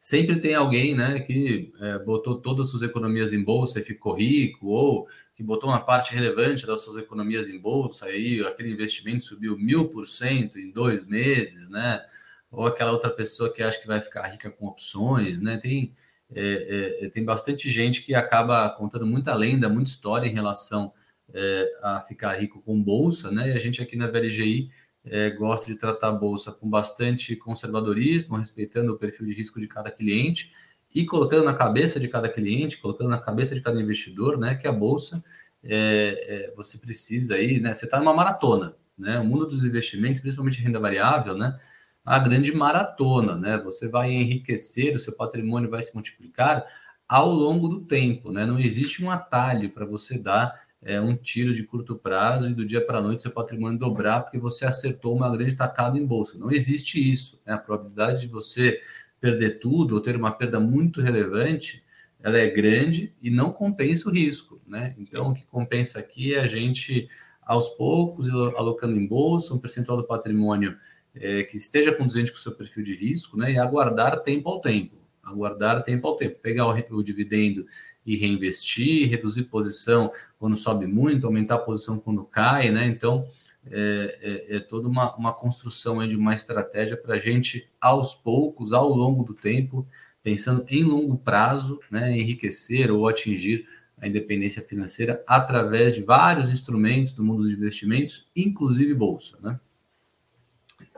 sempre 0.00 0.38
tem 0.38 0.54
alguém 0.54 0.94
né, 0.94 1.20
que 1.20 1.72
é, 1.80 1.98
botou 1.98 2.40
todas 2.40 2.66
as 2.66 2.70
suas 2.70 2.82
economias 2.82 3.32
em 3.32 3.42
bolsa 3.42 3.80
e 3.80 3.84
ficou 3.84 4.14
rico, 4.16 4.66
ou 4.66 5.08
que 5.38 5.42
botou 5.44 5.70
uma 5.70 5.78
parte 5.78 6.12
relevante 6.12 6.66
das 6.66 6.80
suas 6.80 6.96
economias 6.96 7.48
em 7.48 7.56
bolsa, 7.60 8.06
aí 8.06 8.44
aquele 8.44 8.72
investimento 8.72 9.24
subiu 9.24 9.56
mil 9.56 9.88
por 9.88 10.04
cento 10.04 10.58
em 10.58 10.72
dois 10.72 11.06
meses, 11.06 11.68
né? 11.68 12.04
Ou 12.50 12.66
aquela 12.66 12.90
outra 12.90 13.08
pessoa 13.08 13.52
que 13.52 13.62
acha 13.62 13.80
que 13.80 13.86
vai 13.86 14.00
ficar 14.00 14.26
rica 14.26 14.50
com 14.50 14.66
opções, 14.66 15.40
né? 15.40 15.56
Tem, 15.56 15.94
é, 16.34 17.04
é, 17.04 17.08
tem 17.10 17.24
bastante 17.24 17.70
gente 17.70 18.02
que 18.02 18.16
acaba 18.16 18.68
contando 18.70 19.06
muita 19.06 19.32
lenda, 19.32 19.68
muita 19.68 19.90
história 19.90 20.26
em 20.26 20.34
relação 20.34 20.92
é, 21.32 21.72
a 21.84 22.00
ficar 22.00 22.34
rico 22.34 22.60
com 22.60 22.82
bolsa, 22.82 23.30
né? 23.30 23.50
E 23.50 23.52
a 23.52 23.60
gente 23.60 23.80
aqui 23.80 23.94
na 23.94 24.08
VLGI 24.08 24.72
é, 25.04 25.30
gosta 25.30 25.68
de 25.68 25.78
tratar 25.78 26.08
a 26.08 26.12
bolsa 26.12 26.50
com 26.50 26.68
bastante 26.68 27.36
conservadorismo, 27.36 28.36
respeitando 28.38 28.92
o 28.92 28.98
perfil 28.98 29.28
de 29.28 29.34
risco 29.34 29.60
de 29.60 29.68
cada 29.68 29.88
cliente 29.88 30.52
e 30.94 31.04
colocando 31.04 31.44
na 31.44 31.54
cabeça 31.54 32.00
de 32.00 32.08
cada 32.08 32.28
cliente, 32.28 32.78
colocando 32.78 33.10
na 33.10 33.18
cabeça 33.18 33.54
de 33.54 33.60
cada 33.60 33.80
investidor, 33.80 34.38
né, 34.38 34.54
que 34.54 34.66
a 34.66 34.72
bolsa 34.72 35.22
é, 35.62 36.48
é, 36.50 36.54
você 36.56 36.78
precisa 36.78 37.34
aí, 37.34 37.60
né, 37.60 37.74
você 37.74 37.84
está 37.84 37.98
numa 37.98 38.14
maratona, 38.14 38.74
né, 38.98 39.18
o 39.18 39.24
mundo 39.24 39.46
dos 39.46 39.64
investimentos, 39.64 40.20
principalmente 40.20 40.60
renda 40.60 40.80
variável, 40.80 41.36
né, 41.36 41.58
a 42.04 42.18
grande 42.18 42.52
maratona, 42.52 43.36
né, 43.36 43.58
você 43.62 43.86
vai 43.86 44.10
enriquecer, 44.10 44.96
o 44.96 44.98
seu 44.98 45.12
patrimônio 45.12 45.70
vai 45.70 45.82
se 45.82 45.94
multiplicar 45.94 46.64
ao 47.06 47.30
longo 47.30 47.68
do 47.68 47.80
tempo, 47.80 48.32
né, 48.32 48.46
não 48.46 48.58
existe 48.58 49.04
um 49.04 49.10
atalho 49.10 49.70
para 49.70 49.84
você 49.84 50.18
dar 50.18 50.68
é, 50.82 51.00
um 51.00 51.16
tiro 51.16 51.52
de 51.52 51.64
curto 51.64 51.96
prazo 51.96 52.48
e 52.48 52.54
do 52.54 52.64
dia 52.64 52.84
para 52.84 52.98
a 52.98 53.02
noite 53.02 53.22
seu 53.22 53.30
patrimônio 53.30 53.78
dobrar 53.78 54.20
porque 54.22 54.38
você 54.38 54.64
acertou 54.64 55.16
uma 55.16 55.30
grande 55.30 55.56
tacada 55.56 55.98
em 55.98 56.06
bolsa. 56.06 56.38
Não 56.38 56.50
existe 56.50 56.98
isso. 56.98 57.40
Né? 57.44 57.54
A 57.54 57.58
probabilidade 57.58 58.20
de 58.20 58.28
você 58.28 58.80
perder 59.20 59.58
tudo 59.58 59.94
ou 59.94 60.00
ter 60.00 60.16
uma 60.16 60.30
perda 60.30 60.60
muito 60.60 61.00
relevante, 61.00 61.82
ela 62.20 62.38
é 62.38 62.46
grande 62.46 63.12
e 63.22 63.30
não 63.30 63.52
compensa 63.52 64.08
o 64.08 64.12
risco, 64.12 64.60
né? 64.66 64.94
Então, 64.98 65.30
o 65.30 65.34
que 65.34 65.44
compensa 65.44 65.98
aqui 65.98 66.34
é 66.34 66.40
a 66.40 66.46
gente, 66.46 67.08
aos 67.42 67.68
poucos, 67.70 68.28
alocando 68.28 68.96
em 68.96 69.06
bolsa 69.06 69.54
um 69.54 69.58
percentual 69.58 69.96
do 69.96 70.04
patrimônio 70.04 70.76
é, 71.14 71.42
que 71.44 71.56
esteja 71.56 71.92
condizente 71.92 72.30
com 72.30 72.38
o 72.38 72.40
seu 72.40 72.52
perfil 72.52 72.82
de 72.82 72.94
risco, 72.94 73.36
né? 73.36 73.52
E 73.52 73.58
aguardar 73.58 74.20
tempo 74.20 74.48
ao 74.48 74.60
tempo, 74.60 74.96
aguardar 75.22 75.82
tempo 75.84 76.06
ao 76.06 76.16
tempo, 76.16 76.38
pegar 76.40 76.66
o, 76.66 76.96
o 76.96 77.02
dividendo 77.02 77.66
e 78.04 78.16
reinvestir, 78.16 79.08
reduzir 79.08 79.44
posição 79.44 80.10
quando 80.38 80.56
sobe 80.56 80.86
muito, 80.86 81.26
aumentar 81.26 81.56
a 81.56 81.58
posição 81.58 81.98
quando 81.98 82.24
cai, 82.24 82.70
né? 82.70 82.86
Então, 82.86 83.28
é, 83.70 84.46
é, 84.50 84.56
é 84.56 84.60
toda 84.60 84.88
uma, 84.88 85.14
uma 85.16 85.32
construção 85.32 86.06
de 86.06 86.16
uma 86.16 86.34
estratégia 86.34 86.96
para 86.96 87.14
a 87.14 87.18
gente, 87.18 87.68
aos 87.80 88.14
poucos, 88.14 88.72
ao 88.72 88.88
longo 88.88 89.22
do 89.24 89.34
tempo, 89.34 89.86
pensando 90.22 90.64
em 90.68 90.82
longo 90.82 91.16
prazo, 91.16 91.80
né, 91.90 92.16
enriquecer 92.16 92.90
ou 92.90 93.08
atingir 93.08 93.66
a 94.00 94.06
independência 94.06 94.62
financeira 94.62 95.22
através 95.26 95.94
de 95.94 96.02
vários 96.02 96.50
instrumentos 96.50 97.12
do 97.12 97.24
mundo 97.24 97.42
dos 97.42 97.52
investimentos, 97.52 98.26
inclusive 98.36 98.94
bolsa, 98.94 99.36
né? 99.40 99.58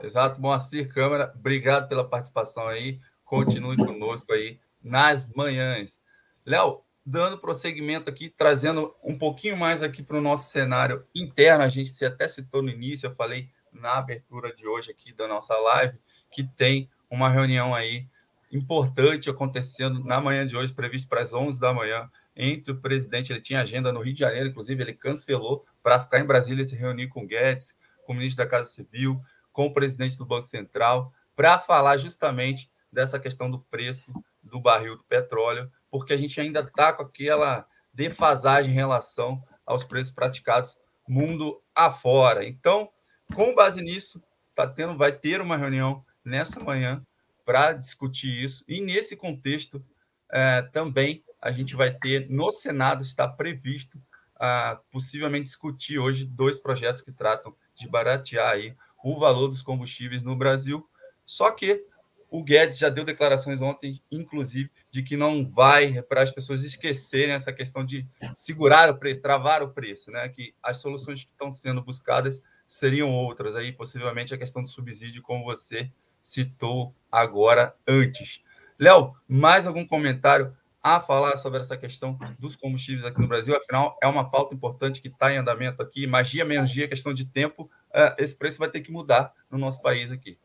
Exato, 0.03 0.41
Moacir 0.41 0.91
Câmara, 0.91 1.31
obrigado 1.35 1.87
pela 1.87 2.07
participação 2.07 2.67
aí. 2.67 2.99
Continue 3.23 3.77
conosco 3.77 4.33
aí 4.33 4.59
nas 4.83 5.31
manhãs. 5.33 5.99
Léo, 6.45 6.81
dando 7.05 7.37
prosseguimento 7.37 8.09
aqui, 8.09 8.29
trazendo 8.29 8.95
um 9.03 9.17
pouquinho 9.17 9.57
mais 9.57 9.81
aqui 9.81 10.03
para 10.03 10.17
o 10.17 10.21
nosso 10.21 10.49
cenário 10.51 11.05
interno. 11.15 11.63
A 11.63 11.69
gente 11.69 12.03
até 12.05 12.27
citou 12.27 12.61
no 12.61 12.69
início, 12.69 13.07
eu 13.07 13.15
falei 13.15 13.49
na 13.71 13.97
abertura 13.97 14.53
de 14.55 14.67
hoje 14.67 14.91
aqui 14.91 15.13
da 15.13 15.27
nossa 15.27 15.57
live, 15.57 15.97
que 16.31 16.43
tem 16.43 16.89
uma 17.09 17.29
reunião 17.29 17.73
aí 17.73 18.07
importante 18.51 19.29
acontecendo 19.29 20.03
na 20.03 20.19
manhã 20.19 20.45
de 20.45 20.55
hoje, 20.55 20.73
previsto 20.73 21.07
para 21.07 21.21
as 21.21 21.33
11 21.33 21.59
da 21.59 21.73
manhã, 21.73 22.09
entre 22.35 22.71
o 22.71 22.79
presidente, 22.79 23.31
ele 23.31 23.41
tinha 23.41 23.61
agenda 23.61 23.91
no 23.91 24.01
Rio 24.01 24.13
de 24.13 24.19
Janeiro, 24.19 24.47
inclusive 24.47 24.81
ele 24.81 24.93
cancelou 24.93 25.65
para 25.81 25.99
ficar 25.99 26.19
em 26.19 26.25
Brasília 26.25 26.65
se 26.65 26.75
reunir 26.75 27.07
com 27.07 27.23
o 27.23 27.27
Guedes, 27.27 27.75
com 28.05 28.13
o 28.13 28.15
ministro 28.15 28.43
da 28.43 28.49
Casa 28.49 28.69
Civil, 28.69 29.21
com 29.51 29.65
o 29.65 29.73
presidente 29.73 30.17
do 30.17 30.25
Banco 30.25 30.47
Central, 30.47 31.13
para 31.35 31.59
falar 31.59 31.97
justamente 31.97 32.69
dessa 32.91 33.19
questão 33.19 33.49
do 33.49 33.59
preço 33.59 34.13
do 34.43 34.59
barril 34.59 34.97
do 34.97 35.03
petróleo, 35.03 35.71
porque 35.91 36.13
a 36.13 36.17
gente 36.17 36.39
ainda 36.39 36.61
está 36.61 36.93
com 36.93 37.03
aquela 37.03 37.67
defasagem 37.93 38.71
em 38.71 38.75
relação 38.75 39.43
aos 39.65 39.83
preços 39.83 40.13
praticados 40.13 40.77
mundo 41.07 41.61
afora. 41.75 42.45
Então, 42.45 42.89
com 43.35 43.53
base 43.53 43.81
nisso, 43.81 44.23
tá 44.55 44.65
tendo, 44.65 44.97
vai 44.97 45.11
ter 45.11 45.41
uma 45.41 45.57
reunião 45.57 46.05
nessa 46.23 46.59
manhã 46.59 47.05
para 47.45 47.73
discutir 47.73 48.43
isso. 48.43 48.63
E 48.67 48.79
nesse 48.79 49.17
contexto, 49.17 49.83
é, 50.31 50.61
também 50.61 51.23
a 51.41 51.51
gente 51.51 51.75
vai 51.75 51.91
ter 51.91 52.29
no 52.29 52.51
Senado, 52.51 53.03
está 53.03 53.27
previsto, 53.27 54.01
a, 54.35 54.79
possivelmente 54.91 55.43
discutir 55.43 55.99
hoje 55.99 56.25
dois 56.25 56.57
projetos 56.57 57.01
que 57.01 57.11
tratam 57.11 57.53
de 57.75 57.87
baratear 57.87 58.51
aí 58.51 58.75
o 59.03 59.19
valor 59.19 59.49
dos 59.49 59.61
combustíveis 59.61 60.21
no 60.21 60.35
Brasil. 60.35 60.87
Só 61.25 61.51
que 61.51 61.85
o 62.31 62.41
Guedes 62.41 62.77
já 62.77 62.87
deu 62.87 63.03
declarações 63.03 63.61
ontem, 63.61 64.01
inclusive, 64.09 64.71
de 64.89 65.03
que 65.03 65.17
não 65.17 65.45
vai 65.47 66.01
para 66.01 66.23
as 66.23 66.31
pessoas 66.31 66.63
esquecerem 66.63 67.35
essa 67.35 67.51
questão 67.51 67.85
de 67.85 68.07
segurar 68.37 68.89
o 68.89 68.97
preço, 68.97 69.21
travar 69.21 69.61
o 69.61 69.73
preço, 69.73 70.09
né? 70.09 70.29
Que 70.29 70.55
as 70.63 70.77
soluções 70.77 71.25
que 71.25 71.29
estão 71.29 71.51
sendo 71.51 71.83
buscadas 71.83 72.41
seriam 72.65 73.13
outras, 73.13 73.53
aí 73.53 73.73
possivelmente 73.73 74.33
a 74.33 74.37
questão 74.37 74.63
do 74.63 74.69
subsídio, 74.69 75.21
como 75.21 75.43
você 75.43 75.91
citou 76.21 76.95
agora 77.11 77.75
antes. 77.85 78.39
Léo, 78.79 79.11
mais 79.27 79.67
algum 79.67 79.85
comentário 79.85 80.55
a 80.81 81.01
falar 81.01 81.35
sobre 81.35 81.59
essa 81.59 81.75
questão 81.75 82.17
dos 82.39 82.55
combustíveis 82.55 83.05
aqui 83.05 83.19
no 83.19 83.27
Brasil? 83.27 83.57
Afinal, 83.57 83.97
é 84.01 84.07
uma 84.07 84.31
pauta 84.31 84.55
importante 84.55 85.01
que 85.01 85.09
está 85.09 85.33
em 85.33 85.37
andamento 85.37 85.81
aqui. 85.81 86.07
Magia 86.07 86.45
menos 86.45 86.71
dia, 86.71 86.87
questão 86.87 87.13
de 87.13 87.25
tempo, 87.25 87.69
eh, 87.93 88.15
esse 88.19 88.35
preço 88.35 88.57
vai 88.57 88.69
ter 88.69 88.79
que 88.79 88.91
mudar 88.91 89.33
no 89.51 89.57
nosso 89.57 89.81
país 89.81 90.13
aqui. 90.13 90.39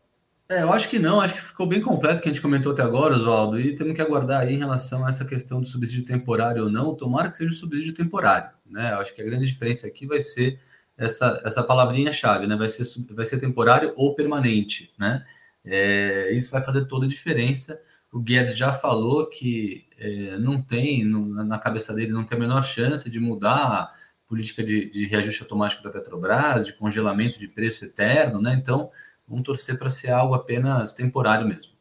É, 0.48 0.62
eu 0.62 0.72
acho 0.72 0.88
que 0.88 0.98
não, 0.98 1.20
acho 1.20 1.34
que 1.34 1.40
ficou 1.40 1.66
bem 1.66 1.80
completo 1.80 2.18
o 2.18 2.22
que 2.22 2.28
a 2.28 2.32
gente 2.32 2.40
comentou 2.40 2.72
até 2.72 2.80
agora, 2.80 3.16
Oswaldo, 3.16 3.58
e 3.58 3.74
temos 3.74 3.94
que 3.94 4.00
aguardar 4.00 4.42
aí 4.42 4.54
em 4.54 4.58
relação 4.58 5.04
a 5.04 5.08
essa 5.08 5.24
questão 5.24 5.60
do 5.60 5.66
subsídio 5.66 6.04
temporário 6.04 6.64
ou 6.64 6.70
não, 6.70 6.94
tomara 6.94 7.30
que 7.30 7.36
seja 7.36 7.52
o 7.52 7.56
subsídio 7.56 7.92
temporário, 7.92 8.50
né? 8.64 8.92
Eu 8.92 9.00
acho 9.00 9.12
que 9.12 9.20
a 9.20 9.24
grande 9.24 9.44
diferença 9.44 9.88
aqui 9.88 10.06
vai 10.06 10.20
ser 10.20 10.60
essa, 10.96 11.42
essa 11.44 11.64
palavrinha-chave, 11.64 12.46
né? 12.46 12.54
Vai 12.54 12.70
ser, 12.70 12.84
vai 13.10 13.26
ser 13.26 13.38
temporário 13.38 13.92
ou 13.96 14.14
permanente, 14.14 14.92
né? 14.96 15.24
É, 15.64 16.30
isso 16.32 16.52
vai 16.52 16.62
fazer 16.62 16.84
toda 16.84 17.06
a 17.06 17.08
diferença. 17.08 17.80
O 18.12 18.20
Guedes 18.20 18.56
já 18.56 18.72
falou 18.72 19.26
que 19.26 19.84
é, 19.98 20.38
não 20.38 20.62
tem, 20.62 21.04
na 21.04 21.58
cabeça 21.58 21.92
dele, 21.92 22.12
não 22.12 22.24
tem 22.24 22.38
a 22.38 22.40
menor 22.40 22.62
chance 22.62 23.10
de 23.10 23.18
mudar 23.18 23.56
a 23.56 23.94
política 24.28 24.62
de, 24.62 24.88
de 24.88 25.06
reajuste 25.06 25.42
automático 25.42 25.82
da 25.82 25.90
Petrobras, 25.90 26.66
de 26.66 26.72
congelamento 26.72 27.36
de 27.36 27.48
preço 27.48 27.84
eterno, 27.84 28.40
né? 28.40 28.54
Então, 28.54 28.90
Vamos 29.28 29.44
torcer 29.44 29.78
para 29.78 29.90
ser 29.90 30.10
algo 30.10 30.34
apenas 30.34 30.94
temporário 30.94 31.46
mesmo. 31.46 31.72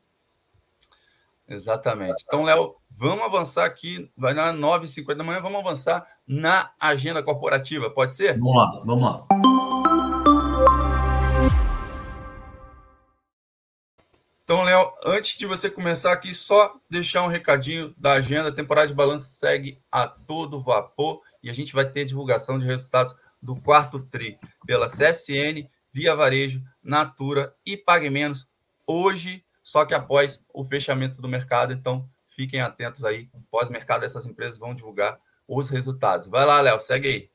Exatamente. 1.47 2.23
Então, 2.25 2.43
Léo, 2.43 2.75
vamos 2.89 3.23
avançar 3.23 3.65
aqui, 3.65 4.11
vai 4.17 4.33
dar 4.33 4.53
9h50 4.53 5.15
da 5.15 5.23
manhã, 5.23 5.39
vamos 5.39 5.59
avançar 5.59 6.07
na 6.27 6.71
agenda 6.79 7.21
corporativa, 7.21 7.89
pode 7.89 8.15
ser? 8.15 8.33
Vamos 8.39 8.55
lá, 8.55 8.81
vamos 8.83 9.03
lá. 9.03 9.25
Então, 14.43 14.61
Léo, 14.61 14.91
antes 15.03 15.37
de 15.37 15.45
você 15.45 15.71
começar 15.71 16.11
aqui, 16.11 16.33
só 16.35 16.75
deixar 16.87 17.23
um 17.23 17.27
recadinho 17.27 17.93
da 17.97 18.13
agenda. 18.13 18.49
A 18.49 18.51
temporada 18.51 18.87
de 18.87 18.93
balanço 18.93 19.27
segue 19.27 19.79
a 19.91 20.07
todo 20.07 20.61
vapor 20.61 21.21
e 21.41 21.49
a 21.49 21.53
gente 21.53 21.73
vai 21.73 21.83
ter 21.83 22.05
divulgação 22.05 22.59
de 22.59 22.65
resultados 22.65 23.15
do 23.41 23.55
quarto 23.55 24.03
TRI 24.03 24.37
pela 24.65 24.87
CSN 24.87 25.67
Via 25.95 26.13
Varejo, 26.13 26.61
Natura 26.83 27.55
e 27.65 27.77
Pague 27.77 28.09
Menos 28.09 28.45
hoje, 28.85 29.45
só 29.63 29.85
que 29.85 29.93
após 29.93 30.43
o 30.53 30.61
fechamento 30.61 31.21
do 31.21 31.29
mercado. 31.29 31.71
Então, 31.71 32.05
fiquem 32.35 32.59
atentos 32.59 33.05
aí. 33.05 33.29
Pós-mercado, 33.49 34.03
essas 34.03 34.25
empresas 34.25 34.59
vão 34.59 34.73
divulgar 34.73 35.17
os 35.47 35.69
resultados. 35.69 36.27
Vai 36.27 36.45
lá, 36.45 36.59
Léo, 36.59 36.81
segue 36.81 37.07
aí. 37.07 37.29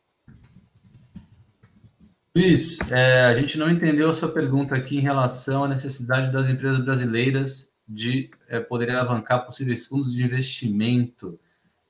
Luiz, 2.37 2.79
é, 2.90 3.25
a 3.25 3.35
gente 3.35 3.57
não 3.57 3.70
entendeu 3.70 4.11
a 4.11 4.14
sua 4.14 4.31
pergunta 4.31 4.75
aqui 4.75 4.99
em 4.99 5.01
relação 5.01 5.64
à 5.64 5.68
necessidade 5.68 6.31
das 6.31 6.51
empresas 6.51 6.85
brasileiras 6.85 7.73
de 7.88 8.29
é, 8.46 8.61
poderem 8.61 8.94
alavancar 8.94 9.46
possíveis 9.46 9.87
fundos 9.87 10.12
de 10.12 10.23
investimento. 10.23 11.40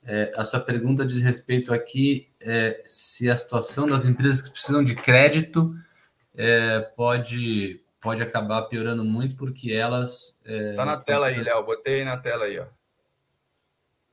É, 0.04 0.33
a 0.37 0.44
sua 0.44 0.61
pergunta 0.61 1.04
diz 1.04 1.20
respeito 1.20 1.74
aqui 1.74 2.28
é, 2.40 2.80
se 2.87 3.28
a 3.28 3.37
situação 3.37 3.88
das 3.88 4.04
empresas 4.04 4.40
que 4.40 4.52
precisam 4.52 4.85
de 4.85 4.94
crédito 4.94 5.74
é, 6.42 6.81
pode, 6.81 7.83
pode 8.00 8.22
acabar 8.22 8.62
piorando 8.62 9.05
muito, 9.05 9.37
porque 9.37 9.70
elas. 9.70 10.40
É, 10.42 10.72
tá 10.72 10.87
na 10.87 10.96
tela 10.96 11.26
aí, 11.26 11.38
Léo. 11.38 11.62
Botei 11.66 12.03
na 12.03 12.16
tela 12.16 12.46
aí, 12.46 12.59
ó. 12.59 12.66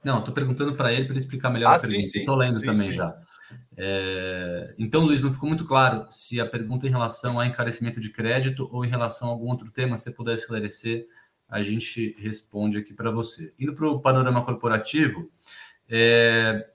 Não, 0.04 0.20
estou 0.20 0.34
perguntando 0.34 0.76
para 0.76 0.92
ele 0.92 1.06
para 1.06 1.14
ele 1.14 1.20
explicar 1.20 1.50
melhor 1.50 1.72
ah, 1.72 1.76
a 1.78 1.80
pergunta. 1.80 2.18
Estou 2.18 2.36
lendo 2.36 2.60
sim, 2.60 2.66
também 2.66 2.90
sim. 2.90 2.96
já. 2.96 3.18
É... 3.78 4.76
Então, 4.78 5.06
Luiz, 5.06 5.22
não 5.22 5.34
ficou 5.34 5.48
muito 5.48 5.66
claro 5.66 6.06
se 6.12 6.40
a 6.42 6.46
pergunta 6.46 6.86
em 6.86 6.90
relação 6.90 7.40
a 7.40 7.48
encarecimento 7.48 8.02
de 8.02 8.10
crédito 8.10 8.68
ou 8.74 8.84
em 8.84 8.90
relação 8.90 9.30
a 9.30 9.32
algum 9.32 9.50
outro 9.50 9.72
tema, 9.72 9.98
se 9.98 10.04
você 10.04 10.12
puder 10.12 10.36
esclarecer, 10.36 11.08
a 11.48 11.62
gente 11.62 12.14
responde 12.20 12.78
aqui 12.78 12.94
para 12.94 13.10
você. 13.10 13.54
Indo 13.58 13.74
para 13.74 13.88
o 13.88 14.02
panorama 14.02 14.44
corporativo, 14.44 15.32
é, 15.90 16.68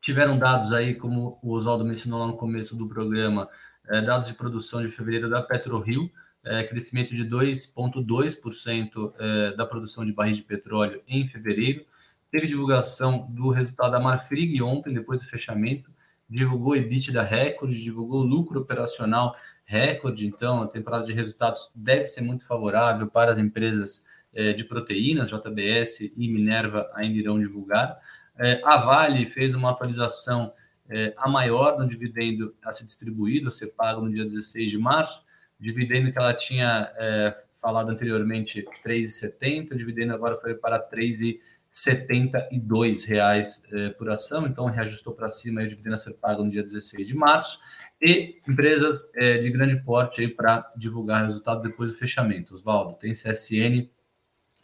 tiveram 0.00 0.38
dados 0.38 0.72
aí, 0.72 0.94
como 0.94 1.38
o 1.42 1.52
Oswaldo 1.52 1.84
mencionou 1.84 2.20
lá 2.20 2.26
no 2.26 2.36
começo 2.36 2.74
do 2.74 2.88
programa, 2.88 3.46
é, 3.90 4.00
dados 4.00 4.28
de 4.28 4.34
produção 4.34 4.80
de 4.80 4.88
fevereiro 4.88 5.28
da 5.28 5.42
PetroRio, 5.42 6.10
é, 6.44 6.64
crescimento 6.64 7.14
de 7.14 7.24
2,2% 7.24 9.12
é, 9.18 9.52
da 9.56 9.66
produção 9.66 10.04
de 10.04 10.12
barris 10.12 10.36
de 10.36 10.42
petróleo 10.42 11.02
em 11.06 11.26
fevereiro. 11.26 11.84
Teve 12.30 12.46
divulgação 12.46 13.26
do 13.30 13.50
resultado 13.50 13.92
da 13.92 14.00
Marfrig 14.00 14.62
ontem, 14.62 14.94
depois 14.94 15.20
do 15.20 15.26
fechamento, 15.26 15.90
divulgou 16.28 16.76
EBITDA 16.76 17.22
recorde, 17.22 17.82
divulgou 17.82 18.22
lucro 18.22 18.60
operacional 18.60 19.34
recorde, 19.64 20.26
então 20.26 20.62
a 20.62 20.68
temporada 20.68 21.04
de 21.04 21.12
resultados 21.12 21.70
deve 21.74 22.06
ser 22.06 22.20
muito 22.20 22.46
favorável 22.46 23.08
para 23.08 23.32
as 23.32 23.38
empresas 23.38 24.04
é, 24.32 24.52
de 24.52 24.64
proteínas, 24.64 25.30
JBS 25.30 26.12
e 26.16 26.28
Minerva 26.28 26.88
ainda 26.94 27.18
irão 27.18 27.38
divulgar. 27.38 27.98
É, 28.38 28.60
a 28.64 28.76
Vale 28.78 29.26
fez 29.26 29.54
uma 29.54 29.70
atualização 29.70 30.52
é, 30.90 31.14
a 31.16 31.28
maior 31.28 31.78
no 31.78 31.88
dividendo 31.88 32.54
a 32.62 32.72
ser 32.72 32.84
distribuído, 32.84 33.48
a 33.48 33.50
ser 33.50 33.68
pago 33.68 34.02
no 34.02 34.12
dia 34.12 34.24
16 34.24 34.70
de 34.70 34.78
março, 34.78 35.22
dividendo 35.58 36.10
que 36.10 36.18
ela 36.18 36.34
tinha 36.34 36.92
é, 36.96 37.36
falado 37.60 37.90
anteriormente 37.90 38.60
R$ 38.60 38.68
3,70, 38.84 39.72
o 39.72 39.76
dividendo 39.76 40.14
agora 40.14 40.36
foi 40.36 40.54
para 40.54 40.80
3,72 40.90 43.06
reais 43.06 43.62
é, 43.70 43.90
por 43.90 44.10
ação, 44.10 44.46
então 44.46 44.64
reajustou 44.66 45.14
para 45.14 45.30
cima 45.30 45.62
o 45.62 45.68
dividendo 45.68 45.94
a 45.94 45.98
ser 45.98 46.14
pago 46.14 46.42
no 46.42 46.50
dia 46.50 46.64
16 46.64 47.06
de 47.06 47.14
março, 47.14 47.60
e 48.02 48.40
empresas 48.48 49.10
é, 49.14 49.36
de 49.38 49.50
grande 49.50 49.76
porte 49.82 50.26
para 50.26 50.66
divulgar 50.76 51.24
resultado 51.24 51.62
depois 51.62 51.90
do 51.90 51.96
fechamento. 51.96 52.54
Oswaldo, 52.54 52.94
tem 52.94 53.12
CSN, 53.12 53.88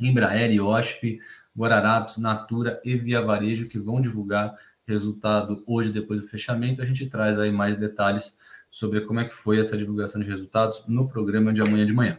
Embraer, 0.00 0.50
IOSP, 0.52 1.20
Guararapes, 1.56 2.18
Natura 2.18 2.80
e 2.84 2.96
Via 2.96 3.22
Varejo 3.22 3.68
que 3.68 3.78
vão 3.78 4.00
divulgar 4.00 4.56
resultado 4.86 5.62
hoje 5.66 5.92
depois 5.92 6.22
do 6.22 6.28
fechamento. 6.28 6.80
A 6.80 6.86
gente 6.86 7.06
traz 7.06 7.38
aí 7.38 7.50
mais 7.50 7.76
detalhes 7.76 8.36
sobre 8.70 9.00
como 9.02 9.20
é 9.20 9.24
que 9.24 9.34
foi 9.34 9.58
essa 9.58 9.76
divulgação 9.76 10.20
de 10.20 10.28
resultados 10.28 10.84
no 10.86 11.08
programa 11.08 11.52
de 11.52 11.60
amanhã 11.60 11.84
de 11.84 11.92
manhã. 11.92 12.18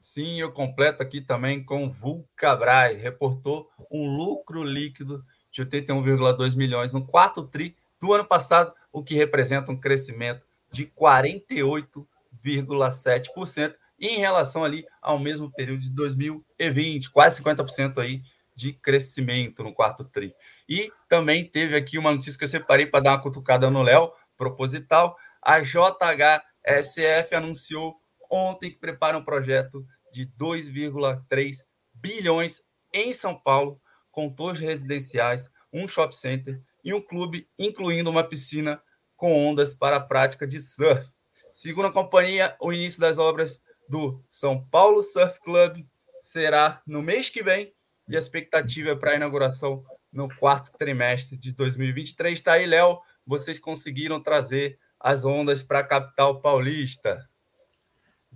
Sim, 0.00 0.40
eu 0.40 0.50
completo 0.50 1.02
aqui 1.02 1.20
também 1.20 1.62
com 1.62 1.90
Vulcabras, 1.90 2.96
reportou 2.96 3.68
um 3.90 4.16
lucro 4.16 4.62
líquido 4.62 5.22
de 5.50 5.62
81,2 5.64 6.56
milhões 6.56 6.92
no 6.92 7.04
quarto 7.04 7.44
tri 7.44 7.76
do 8.00 8.12
ano 8.12 8.24
passado, 8.24 8.72
o 8.92 9.02
que 9.02 9.14
representa 9.14 9.70
um 9.70 9.76
crescimento 9.76 10.42
de 10.72 10.86
48,7% 10.86 13.74
em 13.98 14.18
relação 14.18 14.64
ali 14.64 14.86
ao 15.02 15.18
mesmo 15.18 15.52
período 15.52 15.82
de 15.82 15.90
2020, 15.90 17.10
quase 17.10 17.42
50% 17.42 17.98
aí 17.98 18.22
de 18.60 18.74
crescimento 18.74 19.62
no 19.62 19.72
quarto 19.72 20.04
tri. 20.04 20.34
E 20.68 20.92
também 21.08 21.48
teve 21.48 21.74
aqui 21.74 21.96
uma 21.96 22.12
notícia 22.12 22.38
que 22.38 22.44
eu 22.44 22.48
separei 22.48 22.84
para 22.84 23.00
dar 23.00 23.10
uma 23.12 23.22
cutucada 23.22 23.70
no 23.70 23.82
Léo, 23.82 24.12
proposital. 24.36 25.16
A 25.42 25.60
JHSF 25.60 27.34
anunciou 27.34 27.96
ontem 28.30 28.70
que 28.70 28.78
prepara 28.78 29.16
um 29.16 29.24
projeto 29.24 29.84
de 30.12 30.26
2,3 30.26 31.64
bilhões 31.94 32.60
em 32.92 33.14
São 33.14 33.34
Paulo, 33.34 33.80
com 34.10 34.28
torres 34.28 34.60
residenciais, 34.60 35.50
um 35.72 35.88
shopping 35.88 36.16
center 36.16 36.62
e 36.84 36.92
um 36.92 37.00
clube, 37.00 37.46
incluindo 37.58 38.10
uma 38.10 38.24
piscina 38.24 38.82
com 39.16 39.32
ondas 39.32 39.72
para 39.72 39.96
a 39.96 40.00
prática 40.00 40.46
de 40.46 40.60
surf. 40.60 41.08
Segundo 41.52 41.86
a 41.86 41.92
companhia, 41.92 42.56
o 42.60 42.72
início 42.72 43.00
das 43.00 43.18
obras 43.18 43.60
do 43.88 44.22
São 44.30 44.62
Paulo 44.68 45.02
Surf 45.02 45.40
Club 45.40 45.84
será 46.20 46.82
no 46.86 47.02
mês 47.02 47.28
que 47.28 47.42
vem 47.42 47.72
e 48.10 48.16
a 48.16 48.18
expectativa 48.18 48.90
é 48.90 48.96
para 48.96 49.12
a 49.12 49.14
inauguração 49.14 49.84
no 50.12 50.28
quarto 50.28 50.76
trimestre 50.76 51.36
de 51.36 51.52
2023. 51.52 52.34
Está 52.34 52.54
aí, 52.54 52.66
Léo, 52.66 52.98
vocês 53.24 53.60
conseguiram 53.60 54.20
trazer 54.20 54.78
as 54.98 55.24
ondas 55.24 55.62
para 55.62 55.78
a 55.78 55.84
capital 55.84 56.40
paulista. 56.40 57.28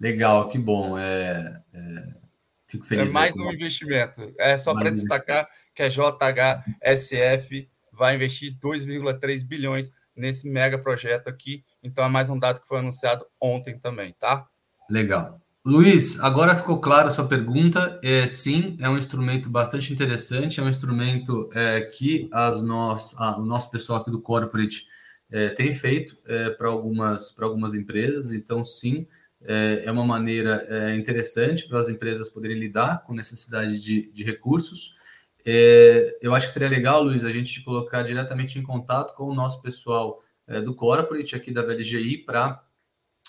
Legal, 0.01 0.49
que 0.49 0.59
bom. 0.59 0.97
É, 0.97 1.61
é... 1.73 2.15
Fico 2.69 2.87
feliz. 2.87 3.09
É 3.09 3.13
mais 3.13 3.37
um 3.37 3.51
investimento. 3.51 4.33
É 4.39 4.57
só 4.57 4.73
para 4.75 4.91
destacar 4.91 5.49
que 5.75 5.83
a 5.83 5.89
JHSF 5.89 7.69
vai 7.93 8.15
investir 8.15 8.57
2,3 8.59 9.45
bilhões 9.45 9.91
nesse 10.15 10.49
mega 10.49 10.79
projeto 10.79 11.29
aqui. 11.29 11.65
Então 11.83 12.05
é 12.05 12.09
mais 12.09 12.31
um 12.31 12.39
dado 12.39 12.61
que 12.61 12.69
foi 12.69 12.79
anunciado 12.79 13.27
ontem 13.41 13.77
também, 13.79 14.15
tá? 14.21 14.47
Legal. 14.89 15.39
Luiz, 15.67 16.21
agora 16.21 16.55
ficou 16.55 16.79
claro 16.79 17.09
a 17.09 17.11
sua 17.11 17.27
pergunta. 17.27 17.99
É, 18.03 18.27
sim, 18.27 18.77
é 18.79 18.89
um 18.89 18.99
instrumento 18.99 19.49
bastante 19.49 19.91
interessante, 19.95 20.61
é 20.61 20.63
um 20.63 20.69
instrumento 20.69 21.49
é, 21.55 21.81
que 21.81 22.29
as 22.31 22.61
nós, 22.61 23.15
o 23.39 23.41
nosso 23.41 23.71
pessoal 23.71 24.03
aqui 24.03 24.11
do 24.11 24.21
Corporate 24.21 24.87
é, 25.31 25.49
tem 25.49 25.75
feito 25.75 26.19
é, 26.27 26.51
para 26.51 26.69
algumas, 26.69 27.35
algumas 27.41 27.73
empresas. 27.73 28.31
Então, 28.31 28.63
sim, 28.63 29.07
é, 29.41 29.85
é 29.87 29.91
uma 29.91 30.05
maneira 30.05 30.67
é, 30.69 30.97
interessante 30.97 31.67
para 31.67 31.81
as 31.81 31.89
empresas 31.89 32.29
poderem 32.29 32.59
lidar 32.59 33.03
com 33.07 33.15
necessidade 33.15 33.81
de, 33.81 34.13
de 34.13 34.23
recursos. 34.23 34.95
É, 35.47 36.19
eu 36.21 36.35
acho 36.35 36.47
que 36.49 36.53
seria 36.53 36.69
legal, 36.69 37.03
Luiz, 37.03 37.25
a 37.25 37.33
gente 37.33 37.65
colocar 37.65 38.03
diretamente 38.03 38.59
em 38.59 38.63
contato 38.63 39.15
com 39.15 39.25
o 39.25 39.35
nosso 39.35 39.63
pessoal 39.63 40.23
do 40.63 40.75
Corporate 40.75 41.35
aqui 41.35 41.51
da 41.51 41.63
VLGI 41.63 42.19
para 42.19 42.63